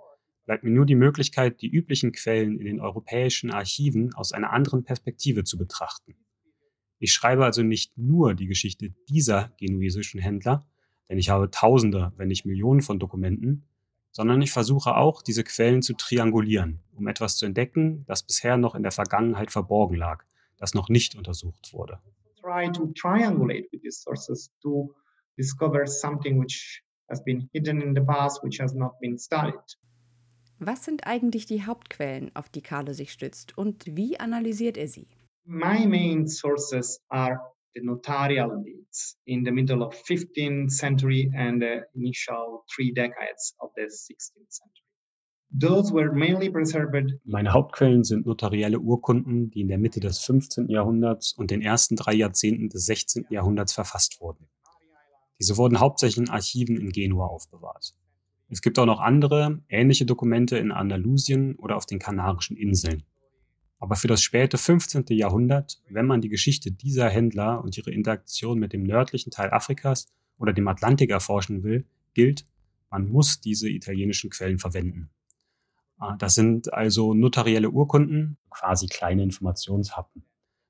bleibt 0.51 0.65
mir 0.65 0.73
nur 0.73 0.85
die 0.85 0.97
Möglichkeit, 0.97 1.63
die 1.63 1.71
üblichen 1.71 2.11
Quellen 2.11 2.59
in 2.59 2.65
den 2.65 2.81
europäischen 2.81 3.53
Archiven 3.53 4.13
aus 4.15 4.33
einer 4.33 4.53
anderen 4.53 4.83
Perspektive 4.83 5.45
zu 5.45 5.57
betrachten. 5.57 6.17
Ich 6.99 7.13
schreibe 7.13 7.45
also 7.45 7.63
nicht 7.63 7.97
nur 7.97 8.35
die 8.35 8.49
Geschichte 8.49 8.93
dieser 9.09 9.53
genuesischen 9.61 10.21
Händler, 10.21 10.67
denn 11.09 11.19
ich 11.19 11.31
habe 11.31 11.53
Tausende, 11.53 12.13
wenn 12.17 12.27
nicht 12.27 12.47
Millionen 12.47 12.83
von 12.83 12.99
Dokumenten, 12.99 13.69
sondern 14.11 14.43
ich 14.43 14.51
versuche 14.51 14.97
auch, 14.97 15.23
diese 15.23 15.45
Quellen 15.45 15.83
zu 15.83 15.95
triangulieren, 15.95 16.81
um 16.97 17.07
etwas 17.07 17.37
zu 17.37 17.47
entdecken, 17.47 18.05
das 18.09 18.25
bisher 18.25 18.57
noch 18.57 18.75
in 18.75 18.83
der 18.83 18.91
Vergangenheit 18.91 19.53
verborgen 19.53 19.95
lag, 19.95 20.25
das 20.57 20.75
noch 20.75 20.89
nicht 20.89 21.15
untersucht 21.15 21.73
wurde. 21.73 22.01
Try 22.43 22.73
to 22.73 22.89
triangulate 23.01 23.69
with 23.71 23.83
these 23.83 24.03
sources 24.03 24.51
to 24.63 24.93
discover 25.39 25.87
something 25.87 26.41
which 26.41 26.83
has 27.09 27.23
been 27.23 27.49
hidden 27.53 27.81
in 27.81 27.95
the 27.95 28.01
past, 28.01 28.43
which 28.43 28.59
has 28.59 28.75
not 28.75 28.99
been 28.99 29.17
studied. 29.17 29.55
Was 30.63 30.85
sind 30.85 31.07
eigentlich 31.07 31.47
die 31.47 31.65
Hauptquellen, 31.65 32.31
auf 32.35 32.51
die 32.51 32.61
Carlo 32.61 32.93
sich 32.93 33.13
stützt 33.13 33.57
und 33.57 33.97
wie 33.97 34.21
analysiert 34.21 34.77
er 34.77 34.89
sie? 34.89 35.09
My 35.47 35.87
main 35.87 36.29
sources 36.29 37.01
are 37.09 37.41
the 37.75 37.81
notarial 37.83 38.63
deeds 38.63 39.17
in 39.25 39.43
the 39.43 39.53
middle 39.53 39.83
of 39.83 39.95
15th 39.95 40.69
century 40.69 41.33
and 41.35 41.63
the 41.63 41.81
initial 41.95 42.63
three 42.75 42.93
decades 42.93 43.55
of 43.61 43.71
the 43.75 43.85
16th 43.85 44.51
century. 44.51 44.85
Those 45.59 45.95
were 45.95 46.13
mainly 46.13 46.51
preserved. 46.51 47.19
Meine 47.25 47.55
Hauptquellen 47.55 48.05
sind 48.05 48.27
notarielle 48.27 48.79
Urkunden, 48.79 49.51
die 49.51 49.63
in 49.63 49.69
der 49.69 49.79
Mitte 49.79 50.01
des 50.01 50.19
15. 50.19 50.69
Jahrhunderts 50.69 51.33
und 51.33 51.51
den 51.51 51.63
ersten 51.63 51.97
drei 51.97 52.13
Jahrzehnten 52.13 52.69
des 52.69 52.85
16. 52.85 53.29
Jahrhunderts 53.31 53.73
verfasst 53.73 54.21
wurden. 54.21 54.47
Diese 55.41 55.57
wurden 55.57 55.81
hauptsächlich 55.81 56.19
in 56.19 56.31
Archiven 56.31 56.77
in 56.77 56.91
Genua 56.91 57.29
aufbewahrt. 57.29 57.95
Es 58.53 58.63
gibt 58.63 58.81
auch 58.81 58.87
noch 58.87 58.99
andere, 58.99 59.63
ähnliche 59.69 60.05
Dokumente 60.05 60.59
in 60.59 60.73
Andalusien 60.73 61.55
oder 61.55 61.77
auf 61.77 61.87
den 61.87 62.01
Kanarischen 62.01 62.57
Inseln. 62.57 63.05
Aber 63.79 63.95
für 63.95 64.09
das 64.09 64.23
späte 64.23 64.59
15. 64.59 65.05
Jahrhundert, 65.11 65.81
wenn 65.89 66.05
man 66.05 66.21
die 66.21 66.29
Geschichte 66.29 66.73
dieser 66.73 67.09
Händler 67.09 67.63
und 67.63 67.79
ihre 67.79 67.93
Interaktion 67.93 68.59
mit 68.59 68.73
dem 68.73 68.83
nördlichen 68.83 69.31
Teil 69.31 69.53
Afrikas 69.53 70.09
oder 70.37 70.53
dem 70.53 70.67
Atlantik 70.67 71.11
erforschen 71.11 71.63
will, 71.63 71.87
gilt, 72.13 72.45
man 72.91 73.09
muss 73.09 73.41
diese 73.41 73.69
italienischen 73.69 74.31
Quellen 74.31 74.59
verwenden. 74.59 75.11
Ah, 75.97 76.17
das 76.17 76.35
sind 76.35 76.75
also 76.75 77.15
notarielle 77.15 77.71
Urkunden, 77.71 78.37
quasi 78.51 78.89
kleine 78.89 79.23
Informationshappen. 79.23 80.25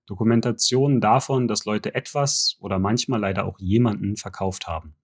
Dokumentationen 0.04 1.00
davon, 1.00 1.48
dass 1.48 1.64
Leute 1.64 1.94
etwas 1.94 2.56
oder 2.60 2.78
manchmal 2.78 3.20
leider 3.20 3.46
auch 3.46 3.58
jemanden 3.58 4.16
verkauft 4.16 4.66
haben. 4.66 4.94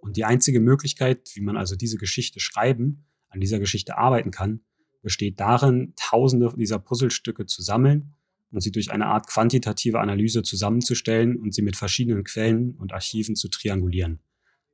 Und 0.00 0.16
die 0.16 0.24
einzige 0.24 0.60
Möglichkeit, 0.60 1.30
wie 1.34 1.42
man 1.42 1.56
also 1.56 1.76
diese 1.76 1.98
Geschichte 1.98 2.40
schreiben, 2.40 3.06
an 3.28 3.40
dieser 3.40 3.58
Geschichte 3.58 3.98
arbeiten 3.98 4.30
kann, 4.30 4.60
besteht 5.02 5.40
darin, 5.40 5.94
tausende 5.96 6.52
dieser 6.56 6.78
Puzzlestücke 6.78 7.46
zu 7.46 7.62
sammeln 7.62 8.14
und 8.50 8.60
sie 8.62 8.72
durch 8.72 8.90
eine 8.90 9.06
Art 9.06 9.28
quantitative 9.28 10.00
Analyse 10.00 10.42
zusammenzustellen 10.42 11.36
und 11.36 11.54
sie 11.54 11.62
mit 11.62 11.76
verschiedenen 11.76 12.24
Quellen 12.24 12.74
und 12.76 12.92
Archiven 12.92 13.36
zu 13.36 13.48
triangulieren. 13.48 14.20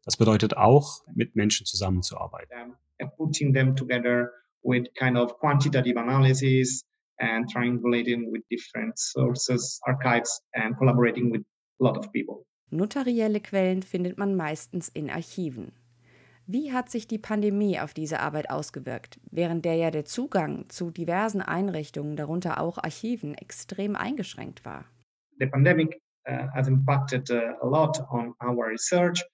Das 0.05 0.17
bedeutet 0.17 0.57
auch, 0.57 1.05
mit 1.15 1.37
Menschen 1.37 1.67
zusammenzuarbeiten. 1.67 2.75
Analysis 5.97 6.85
and 7.19 7.49
triangulating 7.51 8.33
with 8.33 8.43
different 8.51 8.99
sources, 8.99 9.81
archives 9.87 10.41
and 10.55 10.77
collaborating 10.79 11.31
with 11.31 11.43
a 11.81 11.85
lot 11.85 11.97
of 11.99 12.13
people. 12.13 12.47
Notarielle 12.71 13.41
Quellen 13.41 13.83
findet 13.83 14.19
man 14.19 14.35
meistens 14.35 14.89
in 14.89 15.11
Archiven. 15.11 15.73
Wie 16.49 16.73
hat 16.73 16.91
sich 16.91 17.09
die 17.09 17.19
Pandemie 17.19 17.81
auf 17.81 17.93
diese 17.93 18.21
Arbeit 18.21 18.51
ausgewirkt, 18.51 19.19
während 19.31 19.65
der 19.65 19.75
ja 19.75 19.91
der 19.91 20.05
Zugang 20.05 20.69
zu 20.69 20.91
diversen 20.91 21.43
Einrichtungen, 21.43 22.17
darunter 22.17 22.61
auch 22.61 22.79
Archiven, 22.79 23.35
extrem 23.35 23.97
eingeschränkt 23.97 24.65
war? 24.65 24.85
The 25.39 25.47
pandemic 25.47 26.01
uh, 26.29 26.47
has 26.55 26.69
impacted 26.69 27.31
uh, 27.31 27.55
a 27.63 27.67
lot 27.67 27.99
on 28.11 28.35
our 28.41 28.69
research 28.69 29.25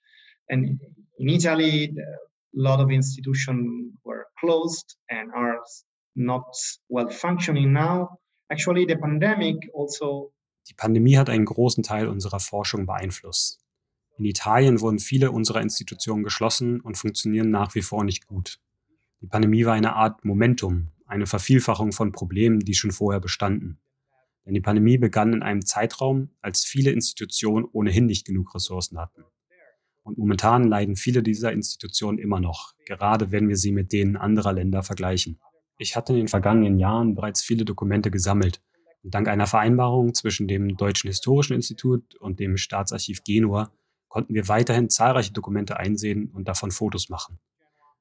and 0.48 0.80
in 1.18 1.28
Italy 1.28 1.94
a 1.98 2.60
lot 2.60 2.80
of 2.80 2.90
institutions 2.90 3.92
were 4.04 4.26
closed 4.40 4.96
and 5.08 5.30
are 5.34 5.58
not 6.14 6.44
well 6.88 7.10
functioning 7.10 7.72
now. 7.72 8.18
Actually 8.50 8.86
the 8.86 8.96
pandemic 8.96 9.56
also 9.74 10.32
Die 10.68 10.74
Pandemie 10.74 11.16
hat 11.16 11.28
einen 11.28 11.44
großen 11.44 11.82
Teil 11.82 12.08
unserer 12.08 12.40
Forschung 12.40 12.86
beeinflusst. 12.86 13.60
In 14.18 14.24
Italien 14.24 14.80
wurden 14.80 14.98
viele 14.98 15.32
unserer 15.32 15.60
Institutionen 15.60 16.22
geschlossen 16.22 16.80
und 16.80 16.96
funktionieren 16.96 17.50
nach 17.50 17.74
wie 17.74 17.82
vor 17.82 18.04
nicht 18.04 18.26
gut. 18.26 18.60
Die 19.20 19.26
Pandemie 19.26 19.64
war 19.64 19.74
eine 19.74 19.94
Art 19.94 20.24
Momentum, 20.24 20.88
eine 21.06 21.26
Vervielfachung 21.26 21.92
von 21.92 22.12
Problemen, 22.12 22.60
die 22.60 22.74
schon 22.74 22.90
vorher 22.92 23.20
bestanden. 23.20 23.78
Denn 24.44 24.54
die 24.54 24.60
Pandemie 24.60 24.98
begann 24.98 25.32
in 25.32 25.42
einem 25.42 25.64
Zeitraum, 25.64 26.30
als 26.40 26.64
viele 26.64 26.90
Institutionen 26.90 27.64
ohnehin 27.72 28.06
nicht 28.06 28.26
genug 28.26 28.54
Ressourcen 28.54 28.98
hatten. 28.98 29.24
Und 30.02 30.18
momentan 30.18 30.64
leiden 30.64 30.96
viele 30.96 31.22
dieser 31.22 31.52
Institutionen 31.52 32.18
immer 32.18 32.40
noch, 32.40 32.74
gerade 32.86 33.30
wenn 33.30 33.48
wir 33.48 33.56
sie 33.56 33.70
mit 33.70 33.92
denen 33.92 34.16
anderer 34.16 34.52
Länder 34.52 34.82
vergleichen. 34.82 35.40
Ich 35.78 35.96
hatte 35.96 36.12
in 36.12 36.18
den 36.18 36.28
vergangenen 36.28 36.78
Jahren 36.78 37.14
bereits 37.14 37.42
viele 37.42 37.64
Dokumente 37.64 38.10
gesammelt. 38.10 38.60
Und 39.02 39.14
dank 39.14 39.28
einer 39.28 39.46
Vereinbarung 39.46 40.14
zwischen 40.14 40.48
dem 40.48 40.76
Deutschen 40.76 41.08
Historischen 41.08 41.54
Institut 41.54 42.14
und 42.16 42.38
dem 42.38 42.56
Staatsarchiv 42.56 43.24
Genua 43.24 43.70
konnten 44.08 44.34
wir 44.34 44.48
weiterhin 44.48 44.90
zahlreiche 44.90 45.32
Dokumente 45.32 45.78
einsehen 45.78 46.30
und 46.34 46.46
davon 46.46 46.70
Fotos 46.70 47.08
machen. 47.08 47.38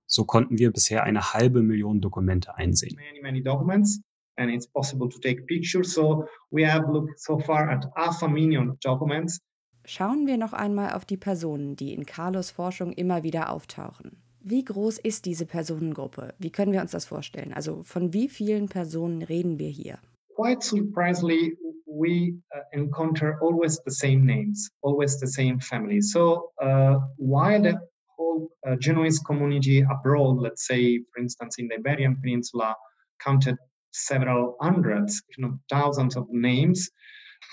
So 0.06 0.26
konnten 0.26 0.60
wir 0.60 0.72
bisher 0.72 1.04
eine 1.04 1.34
halbe 1.34 1.64
Million 1.64 2.02
Dokumente 2.02 2.56
einsehen. 2.56 2.96
Many, 2.96 3.22
many 3.22 3.42
documents 3.42 4.02
and 4.36 4.52
it's 4.52 4.68
possible 4.68 5.10
to 5.10 5.20
take 5.20 5.46
pictures. 5.46 5.94
So 5.94 6.28
we 6.52 6.66
have 6.66 6.92
looked 6.92 7.20
so 7.20 7.40
far 7.40 7.70
at 7.70 7.86
half 7.96 8.22
a 8.24 8.28
million 8.28 8.78
documents. 8.84 9.40
Schauen 9.86 10.28
wir 10.28 10.38
noch 10.38 10.54
einmal 10.54 10.94
auf 10.94 11.06
die 11.06 11.18
Personen, 11.18 11.76
die 11.76 11.94
in 11.94 12.06
Carlos 12.06 12.52
Forschung 12.52 12.92
immer 12.94 13.24
wieder 13.24 13.50
auftauchen. 13.50 14.22
Wie 14.40 14.64
groß 14.64 15.00
ist 15.00 15.26
diese 15.26 15.46
Personengruppe? 15.46 16.34
Wie 16.40 16.52
können 16.52 16.72
wir 16.72 16.82
uns 16.82 16.92
das 16.92 17.06
vorstellen? 17.06 17.54
Also 17.54 17.84
von 17.84 18.14
wie 18.14 18.28
vielen 18.28 18.70
Personen 18.70 19.22
reden 19.22 19.60
wir 19.60 19.70
hier? 19.70 20.00
Quite 20.42 20.64
surprisingly, 20.64 21.54
we 21.86 22.34
uh, 22.56 22.62
encounter 22.74 23.38
always 23.44 23.80
the 23.86 23.92
same 23.92 24.26
names, 24.26 24.72
always 24.82 25.20
the 25.20 25.28
same 25.28 25.60
families. 25.60 26.14
So 26.14 26.50
uh, 26.60 26.96
while 27.18 27.62
the 27.62 27.80
whole 28.18 28.50
uh, 28.68 28.76
Genoese 28.78 29.20
community 29.20 29.82
abroad, 29.82 30.40
let's 30.40 30.66
say, 30.66 30.98
for 31.14 31.22
instance, 31.22 31.58
in 31.60 31.68
the 31.68 31.76
Iberian 31.76 32.18
Peninsula, 32.20 32.76
counted 33.24 33.56
several 33.92 34.58
hundreds, 34.60 35.22
if 35.30 35.38
not 35.38 35.52
thousands 35.70 36.18
of 36.18 36.26
names, 36.32 36.90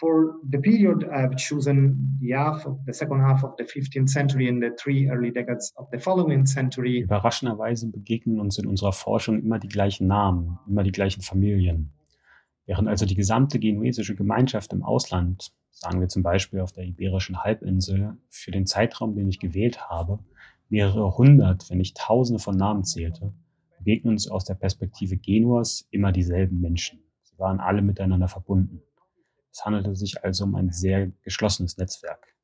for 0.00 0.36
the 0.48 0.58
period 0.58 1.06
I've 1.12 1.36
chosen 1.36 2.18
the 2.22 2.30
half 2.30 2.64
of 2.64 2.78
the 2.86 2.94
second 2.94 3.20
half 3.20 3.44
of 3.44 3.54
the 3.58 3.64
15th 3.64 4.08
century 4.08 4.48
and 4.48 4.62
the 4.62 4.70
three 4.82 5.10
early 5.10 5.30
decades 5.30 5.74
of 5.76 5.90
the 5.92 5.98
following 5.98 6.46
century. 6.46 7.02
Überraschenderweise 7.02 7.86
begegnen 7.90 8.40
uns 8.40 8.56
in 8.56 8.66
unserer 8.66 8.92
Forschung 8.92 9.40
immer 9.42 9.58
die 9.58 9.68
gleichen 9.68 10.06
Namen, 10.06 10.58
immer 10.66 10.84
die 10.84 10.92
gleichen 10.92 11.20
Familien. 11.20 11.90
Während 12.68 12.86
also 12.86 13.06
die 13.06 13.14
gesamte 13.14 13.58
genuesische 13.58 14.14
Gemeinschaft 14.14 14.74
im 14.74 14.82
Ausland, 14.82 15.52
sagen 15.70 16.00
wir 16.00 16.08
zum 16.08 16.22
Beispiel 16.22 16.60
auf 16.60 16.70
der 16.70 16.84
Iberischen 16.84 17.42
Halbinsel, 17.42 18.18
für 18.28 18.50
den 18.50 18.66
Zeitraum, 18.66 19.16
den 19.16 19.26
ich 19.26 19.40
gewählt 19.40 19.88
habe, 19.88 20.18
mehrere 20.68 21.16
hundert, 21.16 21.70
wenn 21.70 21.78
nicht 21.78 21.96
tausende 21.96 22.38
von 22.38 22.58
Namen 22.58 22.84
zählte, 22.84 23.32
begegnen 23.78 24.12
uns 24.12 24.28
aus 24.28 24.44
der 24.44 24.54
Perspektive 24.54 25.16
Genuas 25.16 25.88
immer 25.90 26.12
dieselben 26.12 26.60
Menschen. 26.60 27.00
Sie 27.22 27.38
waren 27.38 27.58
alle 27.58 27.80
miteinander 27.80 28.28
verbunden. 28.28 28.82
Es 29.50 29.64
handelte 29.64 29.96
sich 29.96 30.22
also 30.22 30.44
um 30.44 30.54
ein 30.54 30.70
sehr 30.70 31.10
geschlossenes 31.22 31.78
Netzwerk. 31.78 32.36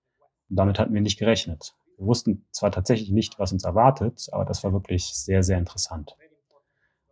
Und 0.49 0.57
damit 0.57 0.79
hatten 0.79 0.95
wir 0.95 1.03
nicht 1.03 1.19
gerechnet. 1.19 1.77
Wir 1.99 2.07
wussten 2.07 2.47
zwar 2.51 2.73
tatsächlich 2.73 3.11
nicht, 3.11 3.39
was 3.39 3.53
uns 3.53 3.65
erwartet, 3.65 4.27
aber 4.33 4.47
das 4.47 4.65
war 4.65 4.73
wirklich 4.73 5.05
sehr, 5.05 5.43
sehr 5.43 5.59
interessant. 5.59 6.17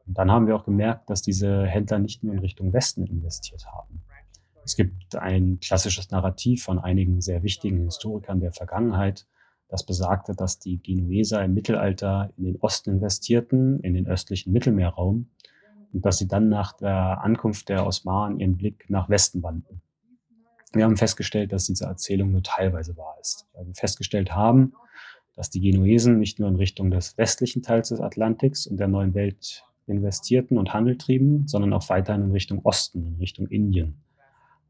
Und 0.06 0.18
dann 0.18 0.30
haben 0.30 0.46
wir 0.46 0.56
auch 0.56 0.64
gemerkt, 0.64 1.08
dass 1.10 1.22
diese 1.22 1.64
Händler 1.66 1.98
nicht 1.98 2.22
nur 2.24 2.34
in 2.34 2.40
Richtung 2.40 2.72
Westen 2.72 3.06
investiert 3.06 3.66
haben. 3.66 4.02
Es 4.64 4.76
gibt 4.76 5.16
ein 5.16 5.58
klassisches 5.60 6.10
Narrativ 6.10 6.62
von 6.64 6.78
einigen 6.78 7.20
sehr 7.20 7.42
wichtigen 7.42 7.84
Historikern 7.84 8.40
der 8.40 8.52
Vergangenheit, 8.52 9.26
das 9.68 9.86
besagte, 9.86 10.34
dass 10.34 10.58
die 10.58 10.82
Genueser 10.82 11.42
im 11.42 11.54
Mittelalter 11.54 12.30
in 12.36 12.44
den 12.44 12.56
Osten 12.56 12.90
investierten, 12.90 13.80
in 13.80 13.94
den 13.94 14.06
östlichen 14.06 14.52
Mittelmeerraum, 14.52 15.30
und 15.92 16.04
dass 16.04 16.18
sie 16.18 16.28
dann 16.28 16.48
nach 16.48 16.74
der 16.74 17.22
Ankunft 17.22 17.70
der 17.70 17.86
Osmanen 17.86 18.38
ihren 18.38 18.56
Blick 18.56 18.88
nach 18.88 19.08
Westen 19.08 19.42
wandten. 19.42 19.80
Wir 20.72 20.84
haben 20.84 20.96
festgestellt, 20.96 21.52
dass 21.52 21.66
diese 21.66 21.86
Erzählung 21.86 22.32
nur 22.32 22.42
teilweise 22.42 22.96
wahr 22.96 23.16
ist, 23.20 23.46
weil 23.54 23.66
wir 23.66 23.74
festgestellt 23.74 24.34
haben, 24.34 24.74
dass 25.34 25.50
die 25.50 25.60
Genuesen 25.60 26.18
nicht 26.18 26.38
nur 26.38 26.48
in 26.48 26.56
Richtung 26.56 26.90
des 26.90 27.16
westlichen 27.18 27.62
Teils 27.62 27.88
des 27.88 28.00
Atlantiks 28.00 28.66
und 28.66 28.76
der 28.78 28.88
neuen 28.88 29.14
Welt 29.14 29.64
investierten 29.92 30.58
und 30.58 30.74
Handel 30.74 30.96
trieben, 30.98 31.46
sondern 31.46 31.72
auch 31.72 31.88
weiterhin 31.88 32.22
in 32.22 32.32
Richtung 32.32 32.60
Osten, 32.64 33.06
in 33.06 33.16
Richtung 33.16 33.46
Indien. 33.48 34.02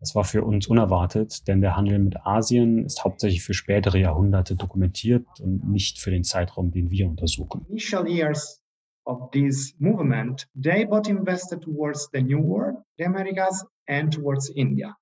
Das 0.01 0.17
war 0.17 0.25
für 0.25 0.43
uns 0.43 0.67
unerwartet, 0.67 1.47
denn 1.47 1.61
der 1.61 1.77
Handel 1.77 2.01
mit 2.01 2.27
Asien 2.27 2.85
ist 2.85 3.05
hauptsächlich 3.05 3.45
für 3.45 3.55
spätere 3.55 3.99
Jahrhunderte 3.99 4.57
dokumentiert 4.57 5.25
und 5.41 5.69
nicht 5.71 6.01
für 6.01 6.11
den 6.11 6.25
Zeitraum, 6.25 6.73
den 6.73 6.91
wir 6.91 7.07
untersuchen. 7.09 7.65
Initial 7.69 8.09
years 8.09 8.61
of 9.05 9.31
this 9.31 9.75
movement, 9.79 10.49
they 10.61 10.85
both 10.85 11.09
invested 11.09 11.63
towards 11.63 12.09
the 12.13 12.21
New 12.21 12.43
World, 12.43 12.79
the 12.99 13.05
Americas, 13.05 13.65
and 13.89 14.13
towards 14.13 14.51
India. 14.51 14.97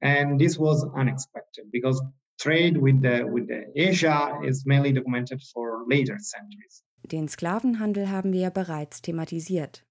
And 0.00 0.40
this 0.40 0.58
was 0.58 0.84
unexpected 0.92 1.70
because 1.70 2.02
trade 2.40 2.76
with 2.76 3.00
the 3.02 3.24
with 3.24 3.46
the 3.46 3.66
Asia 3.76 4.40
is 4.44 4.64
mainly 4.66 4.92
documented 4.92 5.40
for 5.54 5.84
later 5.88 6.18
centuries. 6.18 6.82
Den 7.04 7.28
Sklavenhandel 7.28 8.10
haben 8.10 8.32
wir 8.32 8.40
ja 8.40 8.50
bereits 8.50 9.02
thematisiert. 9.02 9.84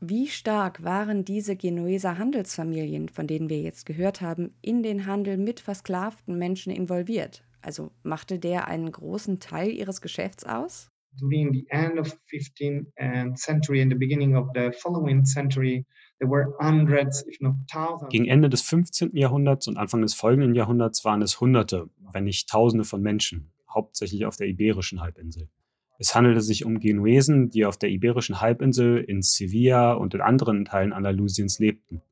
Wie 0.00 0.28
stark 0.28 0.84
waren 0.84 1.24
diese 1.24 1.56
Genueser 1.56 2.18
Handelsfamilien, 2.18 3.08
von 3.08 3.26
denen 3.26 3.48
wir 3.48 3.60
jetzt 3.60 3.84
gehört 3.84 4.20
haben, 4.20 4.54
in 4.62 4.82
den 4.82 5.06
Handel 5.06 5.36
mit 5.38 5.58
versklavten 5.58 6.38
Menschen 6.38 6.72
involviert? 6.72 7.42
Also 7.62 7.90
machte 8.04 8.38
der 8.38 8.68
einen 8.68 8.92
großen 8.92 9.40
Teil 9.40 9.70
ihres 9.70 10.00
Geschäfts 10.00 10.44
aus? 10.44 10.88
During 11.18 11.52
the 11.52 11.66
end 11.70 11.98
of 11.98 12.16
15th 12.30 13.36
century 13.36 13.82
and 13.82 13.90
the 13.90 13.98
beginning 13.98 14.36
of 14.36 14.48
the 14.54 14.70
following 14.70 15.24
century, 15.24 15.84
there 16.20 16.30
were 16.30 16.54
hundreds, 16.60 17.26
if 17.26 17.40
not 17.40 17.54
thousands. 17.66 18.08
Gegen 18.10 18.26
Ende 18.26 18.48
des 18.48 18.62
15. 18.62 19.16
Jahrhunderts 19.16 19.66
und 19.66 19.78
Anfang 19.78 20.02
des 20.02 20.14
folgenden 20.14 20.54
Jahrhunderts 20.54 21.04
waren 21.04 21.22
es 21.22 21.40
Hunderte, 21.40 21.88
wenn 22.12 22.22
nicht 22.22 22.48
Tausende 22.48 22.84
von 22.84 23.02
Menschen, 23.02 23.50
hauptsächlich 23.68 24.26
auf 24.26 24.36
der 24.36 24.46
Iberischen 24.46 25.00
Halbinsel. 25.00 25.48
Es 26.00 26.14
handelte 26.14 26.40
sich 26.40 26.64
um 26.64 26.78
Genuesen, 26.78 27.50
die 27.50 27.64
auf 27.64 27.76
der 27.76 27.90
Iberischen 27.90 28.40
Halbinsel, 28.40 28.98
in 28.98 29.20
Sevilla 29.20 29.94
und 29.94 30.14
in 30.14 30.20
anderen 30.20 30.64
Teilen 30.64 30.92
Andalusiens 30.92 31.58
lebten. 31.58 32.02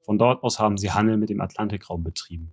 Von 0.00 0.18
dort 0.18 0.42
aus 0.42 0.58
haben 0.58 0.76
sie 0.76 0.90
Handel 0.90 1.16
mit 1.16 1.30
dem 1.30 1.40
Atlantikraum 1.40 2.02
betrieben. 2.02 2.52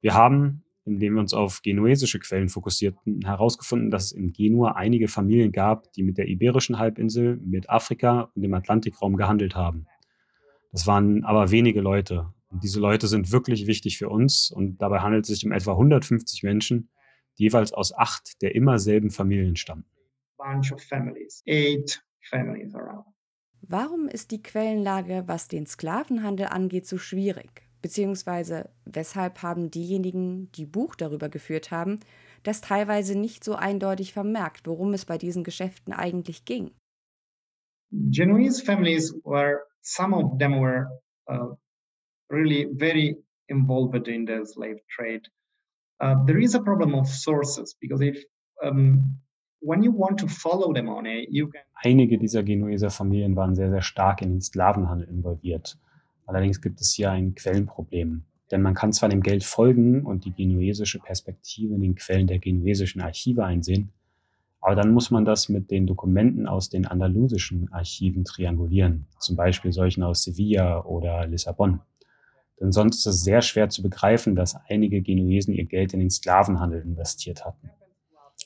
Wir 0.00 0.14
haben, 0.14 0.64
indem 0.84 1.14
wir 1.14 1.20
uns 1.20 1.32
auf 1.32 1.62
genuesische 1.62 2.18
Quellen 2.18 2.48
fokussierten, 2.48 3.20
herausgefunden, 3.24 3.92
dass 3.92 4.06
es 4.06 4.12
in 4.12 4.32
Genua 4.32 4.72
einige 4.72 5.06
Familien 5.06 5.52
gab, 5.52 5.92
die 5.92 6.02
mit 6.02 6.18
der 6.18 6.26
Iberischen 6.26 6.78
Halbinsel, 6.78 7.36
mit 7.36 7.70
Afrika 7.70 8.32
und 8.34 8.42
dem 8.42 8.52
Atlantikraum 8.52 9.16
gehandelt 9.16 9.54
haben. 9.54 9.86
Das 10.72 10.88
waren 10.88 11.24
aber 11.24 11.52
wenige 11.52 11.80
Leute. 11.80 12.32
Und 12.50 12.64
diese 12.64 12.80
Leute 12.80 13.06
sind 13.06 13.30
wirklich 13.30 13.68
wichtig 13.68 13.96
für 13.96 14.08
uns 14.08 14.50
und 14.50 14.82
dabei 14.82 15.00
handelt 15.00 15.24
es 15.24 15.28
sich 15.28 15.46
um 15.46 15.52
etwa 15.52 15.72
150 15.72 16.42
Menschen, 16.42 16.88
jeweils 17.34 17.72
aus 17.72 17.92
acht 17.92 18.42
der 18.42 18.54
immer 18.54 18.78
selben 18.78 19.10
Familien 19.10 19.56
stammten. 19.56 19.90
Warum 23.60 24.08
ist 24.08 24.30
die 24.30 24.42
Quellenlage, 24.42 25.24
was 25.26 25.48
den 25.48 25.66
Sklavenhandel 25.66 26.46
angeht, 26.46 26.86
so 26.86 26.98
schwierig? 26.98 27.62
Beziehungsweise 27.80 28.70
weshalb 28.84 29.42
haben 29.42 29.70
diejenigen, 29.70 30.50
die 30.52 30.66
Buch 30.66 30.94
darüber 30.94 31.28
geführt 31.28 31.70
haben, 31.70 32.00
das 32.42 32.60
teilweise 32.60 33.18
nicht 33.18 33.44
so 33.44 33.54
eindeutig 33.54 34.12
vermerkt, 34.12 34.66
worum 34.66 34.92
es 34.94 35.04
bei 35.04 35.18
diesen 35.18 35.44
Geschäften 35.44 35.92
eigentlich 35.92 36.44
ging? 36.44 36.72
Genoese 37.90 38.64
families 38.64 39.14
were, 39.24 39.60
some 39.82 40.14
of 40.14 40.38
them 40.38 40.60
were 40.60 40.88
uh, 41.28 41.54
really 42.30 42.68
very 42.78 43.16
involved 43.48 44.08
in 44.08 44.26
the 44.26 44.44
slave 44.44 44.80
trade. 44.88 45.30
Uh, 46.04 46.22
there 46.26 46.38
is 46.38 46.54
a 46.54 46.60
problem 46.60 46.94
of 46.94 47.08
sources 47.08 47.74
because 47.80 48.04
if 48.04 48.22
um, 48.62 49.16
when 49.60 49.82
you 49.82 49.90
want 49.90 50.18
to 50.18 50.28
follow 50.28 50.70
the 50.74 50.82
money, 50.82 51.26
you 51.30 51.48
can. 51.48 51.62
Einige 51.82 52.18
dieser 52.18 52.42
Genueser 52.42 52.90
Familien 52.90 53.36
waren 53.36 53.54
sehr, 53.54 53.70
sehr 53.70 53.80
stark 53.80 54.20
in 54.20 54.32
den 54.32 54.40
Sklavenhandel 54.42 55.08
involviert. 55.08 55.78
Allerdings 56.26 56.60
gibt 56.60 56.80
es 56.82 56.92
hier 56.92 57.10
ein 57.10 57.34
Quellenproblem. 57.34 58.24
Denn 58.50 58.60
man 58.60 58.74
kann 58.74 58.92
zwar 58.92 59.08
dem 59.08 59.22
Geld 59.22 59.44
folgen 59.44 60.02
und 60.02 60.26
die 60.26 60.32
genuesische 60.32 60.98
Perspektive 60.98 61.74
in 61.74 61.80
den 61.80 61.94
Quellen 61.94 62.26
der 62.26 62.38
genuesischen 62.38 63.00
Archive 63.00 63.42
einsehen, 63.42 63.90
aber 64.64 64.76
dann 64.76 64.94
muss 64.94 65.10
man 65.10 65.26
das 65.26 65.50
mit 65.50 65.70
den 65.70 65.86
Dokumenten 65.86 66.46
aus 66.46 66.70
den 66.70 66.86
andalusischen 66.86 67.70
Archiven 67.70 68.24
triangulieren, 68.24 69.06
zum 69.18 69.36
Beispiel 69.36 69.72
solchen 69.72 70.02
aus 70.02 70.24
Sevilla 70.24 70.82
oder 70.84 71.26
Lissabon. 71.26 71.80
Denn 72.60 72.72
sonst 72.72 72.98
ist 72.98 73.06
es 73.06 73.24
sehr 73.24 73.42
schwer 73.42 73.68
zu 73.68 73.82
begreifen, 73.82 74.34
dass 74.36 74.56
einige 74.68 75.02
Genuesen 75.02 75.54
ihr 75.54 75.64
Geld 75.64 75.92
in 75.92 76.00
den 76.00 76.10
Sklavenhandel 76.10 76.82
investiert 76.82 77.44
hatten. 77.44 77.70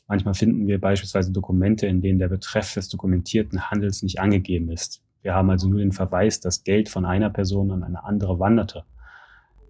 Manchmal 0.06 0.34
finden 0.34 0.66
wir 0.66 0.80
beispielsweise 0.80 1.32
Dokumente, 1.32 1.86
in 1.86 2.00
denen 2.00 2.18
der 2.18 2.28
Betreff 2.28 2.74
des 2.74 2.88
dokumentierten 2.88 3.70
Handels 3.70 4.02
nicht 4.02 4.20
angegeben 4.20 4.70
ist. 4.70 5.02
Wir 5.22 5.34
haben 5.34 5.50
also 5.50 5.68
nur 5.68 5.80
den 5.80 5.92
Verweis, 5.92 6.40
dass 6.40 6.64
Geld 6.64 6.88
von 6.88 7.04
einer 7.04 7.28
Person 7.28 7.70
an 7.70 7.82
eine 7.82 8.04
andere 8.04 8.38
wanderte. 8.38 8.84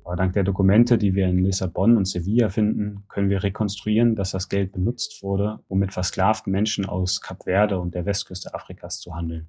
Aber 0.04 0.16
dank 0.16 0.32
der 0.32 0.44
Dokumente, 0.44 0.96
die 0.96 1.14
wir 1.14 1.26
in 1.26 1.44
Lissabon 1.44 1.96
und 1.96 2.06
Sevilla 2.06 2.48
finden, 2.48 3.04
können 3.08 3.28
wir 3.28 3.42
rekonstruieren, 3.42 4.14
dass 4.14 4.30
das 4.30 4.48
Geld 4.48 4.72
benutzt 4.72 5.22
wurde, 5.22 5.58
um 5.68 5.80
mit 5.80 5.92
versklavten 5.92 6.50
Menschen 6.50 6.86
aus 6.86 7.20
Kap 7.20 7.44
Verde 7.44 7.78
und 7.78 7.94
der 7.94 8.06
Westküste 8.06 8.54
Afrikas 8.54 9.00
zu 9.00 9.14
handeln. 9.14 9.48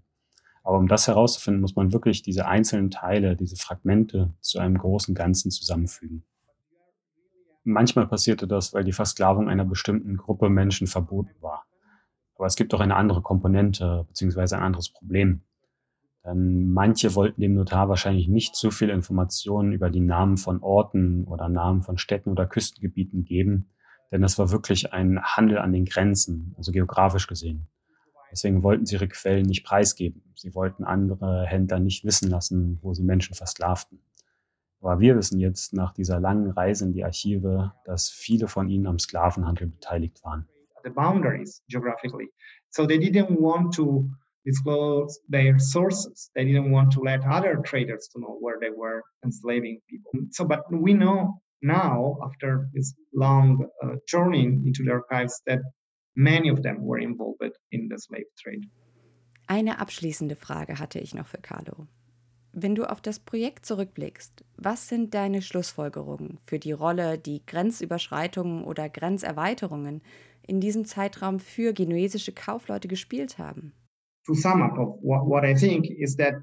Aber 0.63 0.77
um 0.77 0.87
das 0.87 1.07
herauszufinden, 1.07 1.61
muss 1.61 1.75
man 1.75 1.93
wirklich 1.93 2.21
diese 2.21 2.47
einzelnen 2.47 2.91
Teile, 2.91 3.35
diese 3.35 3.55
Fragmente 3.55 4.33
zu 4.41 4.59
einem 4.59 4.77
großen 4.77 5.15
Ganzen 5.15 5.51
zusammenfügen. 5.51 6.23
Manchmal 7.63 8.07
passierte 8.07 8.47
das, 8.47 8.73
weil 8.73 8.83
die 8.83 8.91
Versklavung 8.91 9.49
einer 9.49 9.65
bestimmten 9.65 10.17
Gruppe 10.17 10.49
Menschen 10.49 10.87
verboten 10.87 11.35
war. 11.41 11.65
Aber 12.35 12.45
es 12.45 12.55
gibt 12.55 12.73
auch 12.73 12.79
eine 12.79 12.95
andere 12.95 13.21
Komponente 13.21 14.05
bzw. 14.07 14.55
ein 14.55 14.63
anderes 14.63 14.89
Problem. 14.89 15.41
Denn 16.25 16.71
manche 16.71 17.15
wollten 17.15 17.41
dem 17.41 17.55
Notar 17.55 17.89
wahrscheinlich 17.89 18.27
nicht 18.27 18.55
zu 18.55 18.71
viel 18.71 18.89
Informationen 18.89 19.71
über 19.71 19.89
die 19.89 20.01
Namen 20.01 20.37
von 20.37 20.61
Orten 20.61 21.25
oder 21.25 21.49
Namen 21.49 21.81
von 21.81 21.97
Städten 21.97 22.29
oder 22.29 22.45
Küstengebieten 22.45 23.23
geben, 23.23 23.69
denn 24.11 24.21
das 24.21 24.37
war 24.37 24.51
wirklich 24.51 24.93
ein 24.93 25.21
Handel 25.21 25.59
an 25.59 25.71
den 25.71 25.85
Grenzen, 25.85 26.53
also 26.57 26.71
geografisch 26.71 27.27
gesehen. 27.27 27.67
Deswegen 28.31 28.63
wollten 28.63 28.85
sie 28.85 28.95
ihre 28.95 29.07
Quellen 29.07 29.45
nicht 29.45 29.65
preisgeben. 29.65 30.21
Sie 30.35 30.53
wollten 30.53 30.83
andere 30.83 31.45
Händler 31.45 31.79
nicht 31.79 32.05
wissen 32.05 32.29
lassen, 32.29 32.79
wo 32.81 32.93
sie 32.93 33.03
Menschen 33.03 33.35
versklavten. 33.35 33.99
Aber 34.81 34.99
wir 34.99 35.15
wissen 35.17 35.39
jetzt 35.39 35.73
nach 35.73 35.93
dieser 35.93 36.19
langen 36.19 36.51
Reise 36.51 36.85
in 36.85 36.93
die 36.93 37.03
Archive, 37.03 37.73
dass 37.85 38.09
viele 38.09 38.47
von 38.47 38.69
ihnen 38.69 38.87
am 38.87 38.99
Sklavenhandel 38.99 39.67
beteiligt 39.67 40.23
waren. 40.23 40.47
The 40.83 40.89
boundaries 40.89 41.61
geographically. 41.67 42.29
So 42.69 42.85
they 42.85 42.97
didn't 42.97 43.37
want 43.39 43.73
to 43.75 44.09
disclose 44.45 45.19
their 45.27 45.59
sources. 45.59 46.31
They 46.35 46.45
didn't 46.45 46.71
want 46.71 46.93
to 46.93 47.01
let 47.03 47.21
other 47.25 47.61
traders 47.63 48.07
to 48.13 48.19
know 48.19 48.37
where 48.39 48.57
they 48.59 48.69
were 48.69 49.03
enslaving 49.25 49.81
people. 49.89 50.11
So, 50.31 50.45
but 50.45 50.63
we 50.71 50.93
know 50.93 51.41
now, 51.61 52.17
after 52.23 52.69
this 52.73 52.93
long 53.13 53.67
uh, 53.83 53.95
journey 54.07 54.45
into 54.45 54.83
the 54.83 54.91
archives, 54.91 55.41
that 55.45 55.59
many 56.19 56.51
of 56.51 56.61
them 56.61 56.85
were 56.85 57.01
involved 57.01 57.57
in 57.69 57.89
the 57.89 57.97
slave 57.97 58.27
trade. 58.35 58.67
Eine 59.47 59.79
abschließende 59.79 60.35
Frage 60.35 60.77
hatte 60.77 60.99
ich 60.99 61.15
noch 61.15 61.27
für 61.27 61.41
Carlo. 61.41 61.87
Wenn 62.51 62.75
du 62.75 62.83
auf 62.83 63.01
das 63.01 63.19
Projekt 63.19 63.65
zurückblickst, 63.65 64.43
was 64.57 64.89
sind 64.89 65.13
deine 65.13 65.41
Schlussfolgerungen 65.41 66.39
für 66.45 66.59
die 66.59 66.71
Rolle, 66.71 67.17
die 67.17 67.45
Grenzüberschreitungen 67.45 68.63
oder 68.63 68.89
Grenzerweiterungen 68.89 70.01
in 70.47 70.59
diesem 70.59 70.85
Zeitraum 70.85 71.39
für 71.39 71.73
genuesische 71.73 72.33
Kaufleute 72.33 72.87
gespielt 72.87 73.37
haben? 73.37 73.73
to 74.29 74.35
sum 74.35 74.61
up 74.61 74.77
of 74.77 74.97
what, 75.01 75.25
what 75.25 75.43
I 75.43 75.53
think 75.53 75.87
is 75.99 76.15
that 76.17 76.35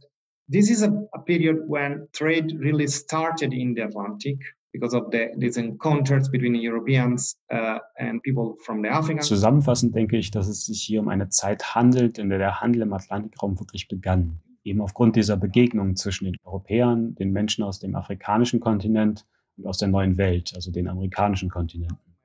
this 0.48 0.70
is 0.70 0.82
a, 0.82 0.90
a, 1.14 1.20
period 1.20 1.56
when 1.66 2.08
trade 2.12 2.52
really 2.58 2.86
started 2.86 3.52
in 3.52 3.74
the 3.74 3.82
Atlantic 3.82 4.38
because 4.78 4.96
of 4.96 5.06
the, 5.12 5.28
these 5.38 5.58
encounters 5.58 6.28
between 6.30 6.54
Europeans 6.54 7.36
uh, 7.52 7.78
and 7.96 8.22
people 8.22 8.56
from 8.64 8.82
the 8.82 8.88
African. 8.88 9.22
Zusammenfassend 9.22 9.94
denke 9.94 10.16
ich, 10.16 10.30
dass 10.30 10.48
es 10.48 10.66
sich 10.66 10.82
hier 10.82 11.00
um 11.00 11.08
eine 11.08 11.28
Zeit 11.28 11.74
handelt, 11.74 12.18
in 12.18 12.28
der 12.28 12.38
der 12.38 12.60
Handel 12.60 12.82
im 12.82 12.92
Atlantikraum 12.92 13.58
wirklich 13.58 13.88
begann. 13.88 14.40
Eben 14.64 14.80
aufgrund 14.80 15.16
dieser 15.16 15.36
Begegnungen 15.36 15.96
zwischen 15.96 16.24
den 16.26 16.36
Europäern, 16.44 17.14
den 17.14 17.32
Menschen 17.32 17.64
aus 17.64 17.78
dem 17.78 17.94
afrikanischen 17.94 18.60
Kontinent 18.60 19.24
und 19.56 19.66
aus 19.66 19.78
der 19.78 19.88
neuen 19.88 20.18
Welt, 20.18 20.52
also 20.54 20.70
den 20.70 20.88
amerikanischen 20.88 21.48
Kontinenten. 21.48 22.16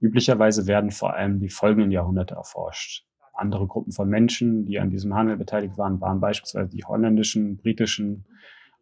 Üblicherweise 0.00 0.66
werden 0.66 0.90
vor 0.90 1.14
allem 1.14 1.40
die 1.40 1.48
folgenden 1.48 1.90
Jahrhunderte 1.90 2.34
erforscht 2.34 3.06
andere 3.34 3.66
Gruppen 3.66 3.92
von 3.92 4.08
Menschen, 4.08 4.64
die 4.64 4.78
an 4.78 4.90
diesem 4.90 5.14
Handel 5.14 5.36
beteiligt 5.36 5.76
waren, 5.76 6.00
waren 6.00 6.20
beispielsweise 6.20 6.70
die 6.70 6.84
holländischen, 6.84 7.56
britischen 7.56 8.26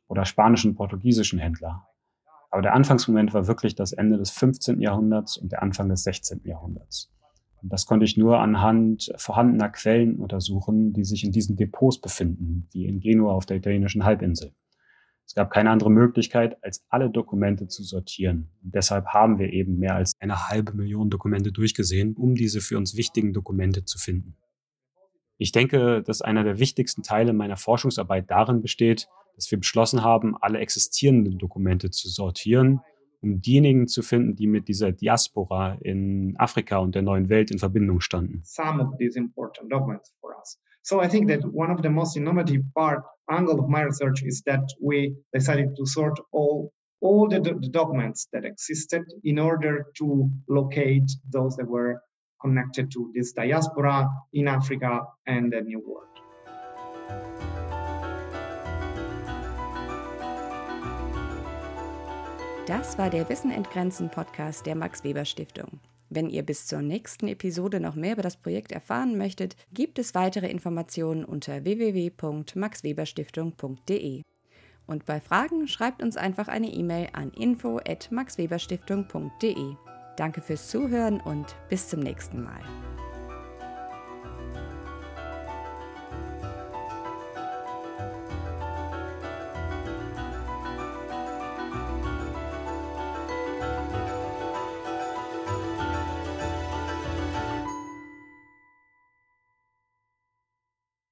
oder 0.08 0.24
spanischen, 0.24 0.74
portugiesischen 0.74 1.38
Händler. 1.38 1.88
Aber 2.52 2.60
der 2.60 2.74
Anfangsmoment 2.74 3.32
war 3.32 3.46
wirklich 3.46 3.74
das 3.74 3.92
Ende 3.92 4.18
des 4.18 4.30
15. 4.30 4.78
Jahrhunderts 4.78 5.38
und 5.38 5.50
der 5.50 5.62
Anfang 5.62 5.88
des 5.88 6.04
16. 6.04 6.42
Jahrhunderts. 6.44 7.10
Und 7.62 7.72
das 7.72 7.86
konnte 7.86 8.04
ich 8.04 8.18
nur 8.18 8.40
anhand 8.40 9.10
vorhandener 9.16 9.70
Quellen 9.70 10.16
untersuchen, 10.16 10.92
die 10.92 11.04
sich 11.04 11.24
in 11.24 11.32
diesen 11.32 11.56
Depots 11.56 11.98
befinden, 11.98 12.68
wie 12.72 12.84
in 12.84 13.00
Genua 13.00 13.32
auf 13.32 13.46
der 13.46 13.56
italienischen 13.56 14.04
Halbinsel. 14.04 14.52
Es 15.24 15.34
gab 15.34 15.50
keine 15.50 15.70
andere 15.70 15.90
Möglichkeit, 15.90 16.62
als 16.62 16.84
alle 16.90 17.08
Dokumente 17.08 17.68
zu 17.68 17.84
sortieren. 17.84 18.50
Und 18.62 18.74
deshalb 18.74 19.06
haben 19.06 19.38
wir 19.38 19.50
eben 19.50 19.78
mehr 19.78 19.94
als 19.94 20.12
eine 20.20 20.50
halbe 20.50 20.74
Million 20.74 21.08
Dokumente 21.08 21.52
durchgesehen, 21.52 22.14
um 22.16 22.34
diese 22.34 22.60
für 22.60 22.76
uns 22.76 22.98
wichtigen 22.98 23.32
Dokumente 23.32 23.86
zu 23.86 23.98
finden. 23.98 24.36
Ich 25.38 25.52
denke, 25.52 26.02
dass 26.02 26.20
einer 26.20 26.44
der 26.44 26.58
wichtigsten 26.58 27.02
Teile 27.02 27.32
meiner 27.32 27.56
Forschungsarbeit 27.56 28.30
darin 28.30 28.60
besteht, 28.60 29.08
dass 29.34 29.50
wir 29.50 29.58
beschlossen 29.58 30.02
haben, 30.02 30.36
alle 30.40 30.58
existierenden 30.58 31.38
Dokumente 31.38 31.90
zu 31.90 32.08
sortieren, 32.08 32.80
um 33.22 33.40
diejenigen 33.40 33.86
zu 33.86 34.02
finden, 34.02 34.34
die 34.34 34.46
mit 34.46 34.68
dieser 34.68 34.92
Diaspora 34.92 35.76
in 35.80 36.34
Afrika 36.38 36.78
und 36.78 36.94
der 36.94 37.02
neuen 37.02 37.28
Welt 37.28 37.50
in 37.50 37.58
Verbindung 37.58 38.00
standen. 38.00 38.42
Some 38.44 38.82
of 38.82 38.96
these 38.98 39.18
important 39.18 39.70
documents 39.70 40.12
for 40.20 40.36
us. 40.36 40.58
So 40.82 41.00
I 41.00 41.08
think 41.08 41.28
that 41.28 41.44
one 41.44 41.72
of 41.72 41.82
the 41.82 41.88
most 41.88 42.16
innovative 42.16 42.62
part 42.74 43.04
angle 43.30 43.60
of 43.60 43.68
my 43.68 43.82
research 43.82 44.22
is 44.24 44.42
that 44.44 44.64
we 44.80 45.14
decided 45.32 45.76
to 45.76 45.86
sort 45.86 46.18
all 46.32 46.72
all 47.00 47.28
the, 47.28 47.40
the 47.40 47.68
documents 47.68 48.28
that 48.32 48.44
existed 48.44 49.02
in 49.24 49.38
order 49.38 49.86
to 49.98 50.30
locate 50.48 51.10
those 51.30 51.56
that 51.56 51.66
were 51.66 52.00
connected 52.40 52.90
to 52.92 53.10
this 53.14 53.32
diaspora 53.32 54.08
in 54.32 54.48
Africa 54.48 55.00
and 55.26 55.52
the 55.52 55.60
New 55.62 55.80
World. 55.84 57.51
Das 62.66 62.96
war 62.96 63.10
der 63.10 63.28
Wissen 63.28 63.50
entgrenzen 63.50 64.08
Podcast 64.08 64.66
der 64.66 64.76
Max 64.76 65.02
Weber 65.02 65.24
Stiftung. 65.24 65.80
Wenn 66.10 66.30
ihr 66.30 66.44
bis 66.44 66.68
zur 66.68 66.80
nächsten 66.80 67.26
Episode 67.26 67.80
noch 67.80 67.96
mehr 67.96 68.12
über 68.12 68.22
das 68.22 68.36
Projekt 68.36 68.70
erfahren 68.70 69.18
möchtet, 69.18 69.56
gibt 69.72 69.98
es 69.98 70.14
weitere 70.14 70.48
Informationen 70.48 71.24
unter 71.24 71.64
www.maxweberstiftung.de. 71.64 74.22
Und 74.86 75.06
bei 75.06 75.20
Fragen 75.20 75.66
schreibt 75.66 76.04
uns 76.04 76.16
einfach 76.16 76.46
eine 76.46 76.68
E-Mail 76.68 77.08
an 77.14 77.32
info@maxweberstiftung.de. 77.32 79.74
Danke 80.16 80.40
fürs 80.40 80.68
Zuhören 80.68 81.20
und 81.20 81.56
bis 81.68 81.88
zum 81.88 81.98
nächsten 81.98 82.44
Mal. 82.44 82.60